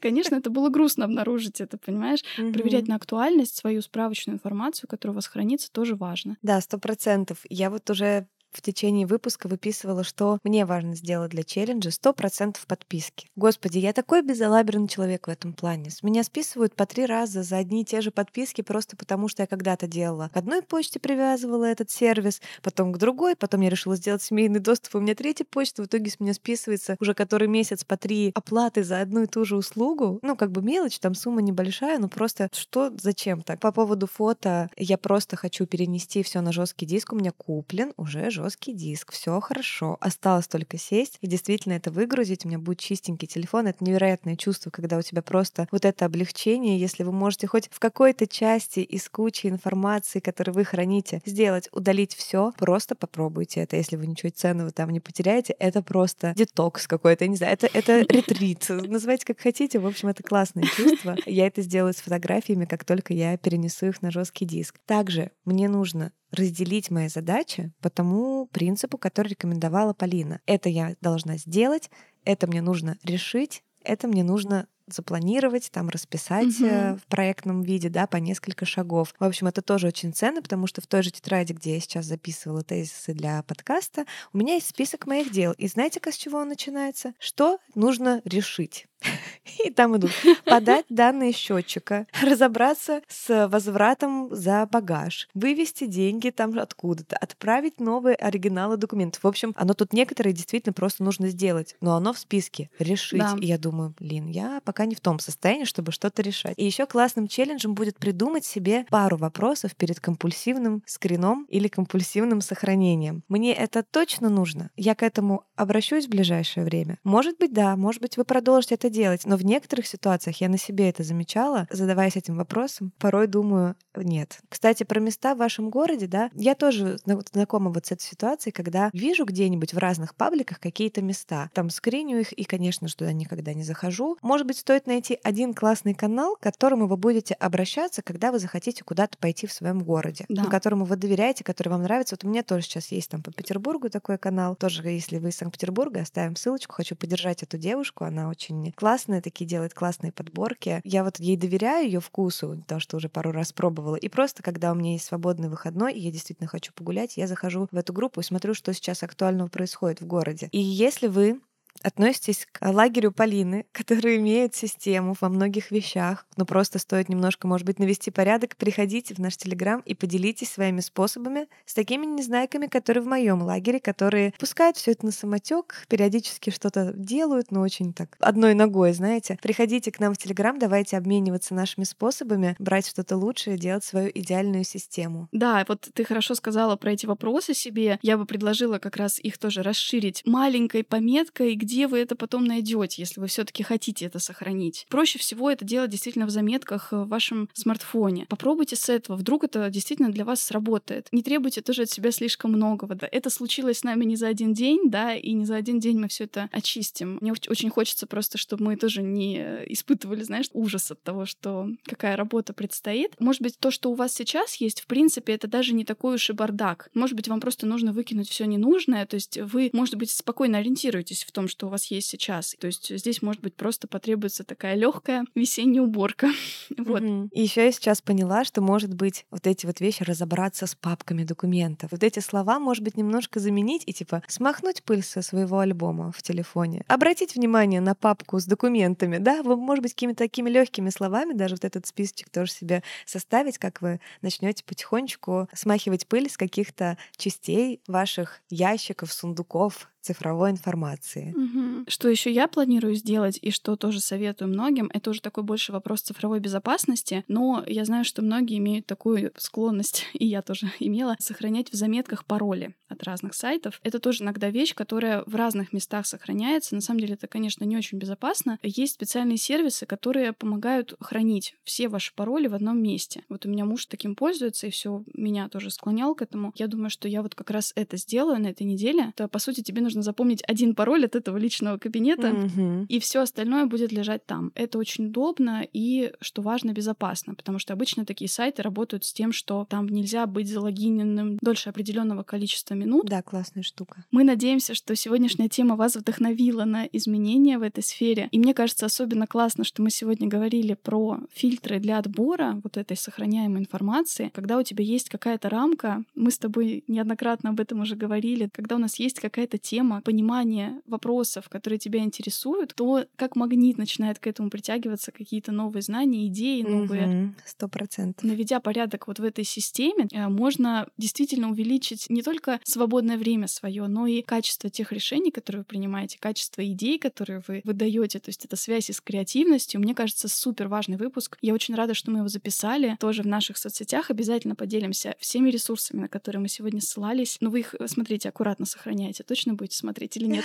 [0.00, 2.20] Конечно, это было грустно обнаружить это, понимаешь?
[2.38, 2.52] Угу.
[2.52, 6.36] Проверять на актуальность свою справочную информацию, которая у вас хранится, тоже важно.
[6.40, 7.38] Да, сто процентов.
[7.50, 13.28] Я вот уже в течение выпуска выписывала, что мне важно сделать для челленджа 100% подписки.
[13.36, 15.90] Господи, я такой безалаберный человек в этом плане.
[15.90, 19.42] С меня списывают по три раза за одни и те же подписки просто потому, что
[19.42, 20.30] я когда-то делала.
[20.32, 24.96] К одной почте привязывала этот сервис, потом к другой, потом я решила сделать семейный доступ,
[24.96, 28.84] у меня третья почта, в итоге с меня списывается уже который месяц по три оплаты
[28.84, 30.18] за одну и ту же услугу.
[30.22, 33.60] Ну, как бы мелочь, там сумма небольшая, но просто что, зачем так?
[33.60, 38.30] По поводу фото, я просто хочу перенести все на жесткий диск, у меня куплен уже
[38.38, 39.96] жесткий диск, все хорошо.
[40.00, 42.44] Осталось только сесть и действительно это выгрузить.
[42.44, 43.66] У меня будет чистенький телефон.
[43.66, 47.78] Это невероятное чувство, когда у тебя просто вот это облегчение, если вы можете хоть в
[47.80, 53.76] какой-то части из кучи информации, которую вы храните, сделать, удалить все, просто попробуйте это.
[53.76, 58.00] Если вы ничего ценного там не потеряете, это просто детокс какой-то, не знаю, это, это
[58.08, 58.66] ретрит.
[58.68, 59.78] Называйте как хотите.
[59.78, 61.16] В общем, это классное чувство.
[61.26, 64.78] Я это сделаю с фотографиями, как только я перенесу их на жесткий диск.
[64.86, 70.40] Также мне нужно разделить мои задачи по тому принципу, который рекомендовала Полина.
[70.46, 71.90] Это я должна сделать,
[72.24, 76.96] это мне нужно решить, это мне нужно запланировать, там расписать Мгм.
[76.96, 79.14] в проектном виде, да, по несколько шагов.
[79.18, 82.06] В общем, это тоже очень ценно, потому что в той же тетради, где я сейчас
[82.06, 85.52] записывала тезисы для подкаста, у меня есть список моих дел.
[85.52, 87.12] И знаете-ка, с чего он начинается?
[87.18, 88.86] Что нужно решить?
[89.64, 90.12] И там идут
[90.44, 98.76] подать данные счетчика, разобраться с возвратом за багаж, вывести деньги там откуда-то, отправить новые оригиналы
[98.76, 99.22] документов.
[99.22, 103.20] В общем, оно тут некоторые действительно просто нужно сделать, но оно в списке решить.
[103.20, 103.36] Да.
[103.40, 106.54] И я думаю, блин, я пока не в том состоянии, чтобы что-то решать.
[106.56, 113.22] И еще классным челленджем будет придумать себе пару вопросов перед компульсивным скрином или компульсивным сохранением.
[113.28, 114.70] Мне это точно нужно?
[114.76, 116.98] Я к этому обращусь в ближайшее время?
[117.04, 120.58] Может быть, да, может быть, вы продолжите это делать, но в некоторых ситуациях я на
[120.58, 124.38] себе это замечала, задаваясь этим вопросом, порой думаю, нет.
[124.48, 128.52] Кстати, про места в вашем городе, да, я тоже зна- знакома вот с этой ситуацией,
[128.52, 133.12] когда вижу где-нибудь в разных пабликах какие-то места, там скриню их и, конечно же, туда
[133.12, 134.16] никогда не захожу.
[134.22, 138.84] Может быть, стоит найти один классный канал, к которому вы будете обращаться, когда вы захотите
[138.84, 140.44] куда-то пойти в своем городе, Да.
[140.44, 142.14] ну, которому вы доверяете, который вам нравится.
[142.14, 144.54] Вот у меня тоже сейчас есть там по Петербургу такой канал.
[144.56, 146.74] Тоже, если вы из Санкт-Петербурга, оставим ссылочку.
[146.74, 148.04] Хочу поддержать эту девушку.
[148.04, 150.80] Она очень классная, такие делает классные подборки.
[150.84, 153.96] Я вот ей доверяю ее вкусу, потому что уже пару раз пробовала.
[153.96, 157.66] И просто, когда у меня есть свободный выходной, и я действительно хочу погулять, я захожу
[157.72, 160.48] в эту группу и смотрю, что сейчас актуального происходит в городе.
[160.52, 161.40] И если вы
[161.82, 167.66] относитесь к лагерю Полины, который имеет систему во многих вещах, но просто стоит немножко, может
[167.66, 173.02] быть, навести порядок, приходите в наш Телеграм и поделитесь своими способами с такими незнайками, которые
[173.02, 178.16] в моем лагере, которые пускают все это на самотек, периодически что-то делают, но очень так
[178.20, 179.38] одной ногой, знаете.
[179.42, 184.64] Приходите к нам в Телеграм, давайте обмениваться нашими способами, брать что-то лучшее, делать свою идеальную
[184.64, 185.28] систему.
[185.32, 187.98] Да, вот ты хорошо сказала про эти вопросы себе.
[188.02, 193.02] Я бы предложила как раз их тоже расширить маленькой пометкой, где вы это потом найдете,
[193.02, 194.86] если вы все-таки хотите это сохранить.
[194.88, 198.26] Проще всего это делать действительно в заметках э, в вашем смартфоне.
[198.28, 201.08] Попробуйте с этого, вдруг это действительно для вас сработает.
[201.12, 202.94] Не требуйте тоже от себя слишком многого.
[202.94, 203.08] Да.
[203.10, 206.08] Это случилось с нами не за один день, да, и не за один день мы
[206.08, 207.18] все это очистим.
[207.20, 211.26] Мне оч- очень хочется просто, чтобы мы тоже не э, испытывали, знаешь, ужас от того,
[211.26, 213.18] что какая работа предстоит.
[213.20, 216.30] Может быть, то, что у вас сейчас есть, в принципе, это даже не такой уж
[216.30, 216.90] и бардак.
[216.94, 221.24] Может быть, вам просто нужно выкинуть все ненужное, то есть вы, может быть, спокойно ориентируетесь
[221.24, 222.54] в том, что у вас есть сейчас.
[222.58, 226.28] То есть здесь, может быть, просто потребуется такая легкая весенняя уборка.
[226.78, 227.02] Вот.
[227.02, 231.24] И еще я сейчас поняла, что может быть вот эти вот вещи разобраться с папками
[231.24, 231.90] документов.
[231.90, 236.22] Вот эти слова, может быть, немножко заменить и типа смахнуть пыль со своего альбома в
[236.22, 236.84] телефоне.
[236.88, 241.56] Обратить внимание на папку с документами, да, вы, может быть, какими-то такими легкими словами даже
[241.56, 247.80] вот этот списочек тоже себе составить, как вы начнете потихонечку смахивать пыль с каких-то частей
[247.86, 251.32] ваших ящиков, сундуков, цифровой информации.
[251.36, 251.84] Мгм.
[251.88, 256.02] Что еще я планирую сделать и что тоже советую многим, это уже такой больше вопрос
[256.02, 261.70] цифровой безопасности, но я знаю, что многие имеют такую склонность, и я тоже имела, сохранять
[261.70, 263.80] в заметках пароли от разных сайтов.
[263.82, 266.74] Это тоже иногда вещь, которая в разных местах сохраняется.
[266.74, 268.58] На самом деле это, конечно, не очень безопасно.
[268.62, 273.24] Есть специальные сервисы, которые помогают хранить все ваши пароли в одном месте.
[273.28, 276.52] Вот у меня муж таким пользуется, и все меня тоже склонял к этому.
[276.56, 279.12] Я думаю, что я вот как раз это сделаю на этой неделе.
[279.16, 282.84] То, по сути, тебе нужно запомнить один пароль от этого личного кабинета, Мгм.
[282.90, 284.52] и все остальное будет лежать там.
[284.54, 289.32] Это очень удобно и, что важно, безопасно, потому что обычно такие сайты работают с тем,
[289.32, 293.06] что там нельзя быть залогиненным дольше определенного количества минут.
[293.06, 294.04] Да, классная штука.
[294.10, 298.28] Мы надеемся, что сегодняшняя тема вас вдохновила на изменения в этой сфере.
[298.30, 302.96] И мне кажется особенно классно, что мы сегодня говорили про фильтры для отбора вот этой
[302.96, 304.30] сохраняемой информации.
[304.34, 308.76] Когда у тебя есть какая-то рамка, мы с тобой неоднократно об этом уже говорили, когда
[308.76, 314.18] у нас есть какая-то тема, тема понимания вопросов, которые тебя интересуют, то как магнит начинает
[314.18, 317.32] к этому притягиваться какие-то новые знания, идеи новые.
[317.46, 318.24] Сто процентов.
[318.24, 323.86] Наведя порядок вот в этой системе, э, можно действительно увеличить не только свободное время свое,
[323.86, 328.18] но и качество тех решений, которые вы принимаете, качество идей, которые вы выдаете.
[328.18, 329.80] То есть это связь с креативностью.
[329.80, 331.38] Мне кажется, супер важный выпуск.
[331.40, 334.10] Я очень рада, что мы его записали тоже в наших соцсетях.
[334.10, 337.36] Обязательно поделимся всеми ресурсами, на которые мы сегодня ссылались.
[337.40, 339.22] Но вы их, э, смотрите, аккуратно сохраняйте.
[339.22, 340.44] Точно будете смотреть или нет?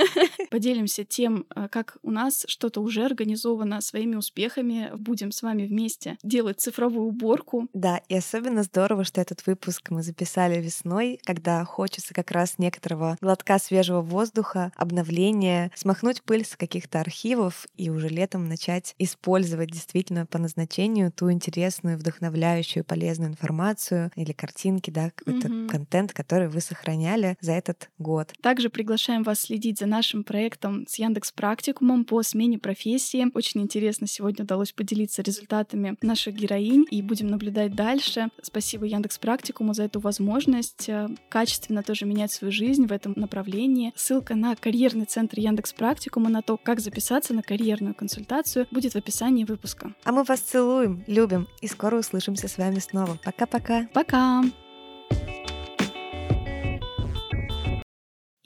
[0.50, 4.90] Поделимся тем, э, как у нас что-то уже организовано своими успехами.
[4.96, 7.68] Будем с вами вместе делать цифровую уборку.
[7.72, 13.16] Да, и особенно здорово, что этот выпуск мы записали весной, когда хочется как раз некоторого
[13.20, 20.26] глотка свежего воздуха, обновления, смахнуть пыль с каких-то архивов и уже летом начать использовать действительно
[20.26, 25.68] по назначению ту интересную, вдохновляющую, полезную информацию или картинки, да, какой-то mm-hmm.
[25.68, 28.32] контент, который вы сохраняли за этот год.
[28.42, 33.26] Также приглашаем вас следить за нашим проектом с Яндекс Практикумом по смене профессии.
[33.34, 38.28] Очень интересно сегодня удалось поделиться результатами наших героинь и будем наблюдать дальше.
[38.42, 43.92] Спасибо Яндекс Практикуму за эту возможность э, качественно тоже менять свою жизнь в этом направлении.
[43.96, 48.96] Ссылка на карьерный центр Яндекс Практикума на то, как записаться на карьерную консультацию, будет в
[48.96, 49.94] описании выпуска.
[50.04, 53.18] А мы вас целуем, любим и скоро услышимся с вами снова.
[53.24, 53.88] Пока-пока.
[53.92, 54.44] Пока.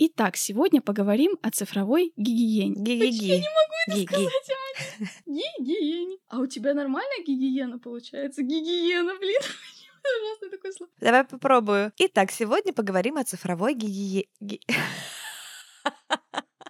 [0.01, 2.77] Итак, сегодня поговорим о цифровой гигиене.
[2.77, 3.27] Гигиене.
[3.27, 4.07] Я не могу это Ги-ги.
[4.07, 4.51] сказать,
[4.97, 5.11] Аня.
[5.59, 6.19] Гигиене.
[6.29, 8.43] А у тебя нормальная гигиена получается?
[8.43, 9.41] Гигиена, блин.
[10.23, 10.93] Ужасное такое слово.
[11.01, 11.93] Давай попробую.
[11.99, 14.29] Итак, сегодня поговорим о цифровой гигиене.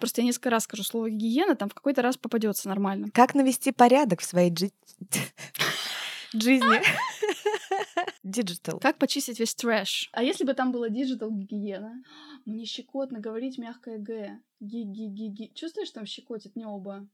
[0.01, 3.09] Просто я несколько раз скажу слово гигиена, там в какой-то раз попадется нормально.
[3.12, 4.72] Как навести порядок в своей жизни?
[8.22, 8.78] Digital.
[8.80, 10.08] Как почистить весь трэш?
[10.12, 12.02] А если бы там было digital гигиена?
[12.44, 14.40] Мне щекотно говорить мягкое Г.
[14.60, 15.52] Ги-ги-ги-ги.
[15.54, 17.08] Чувствуешь, там щекотит небо?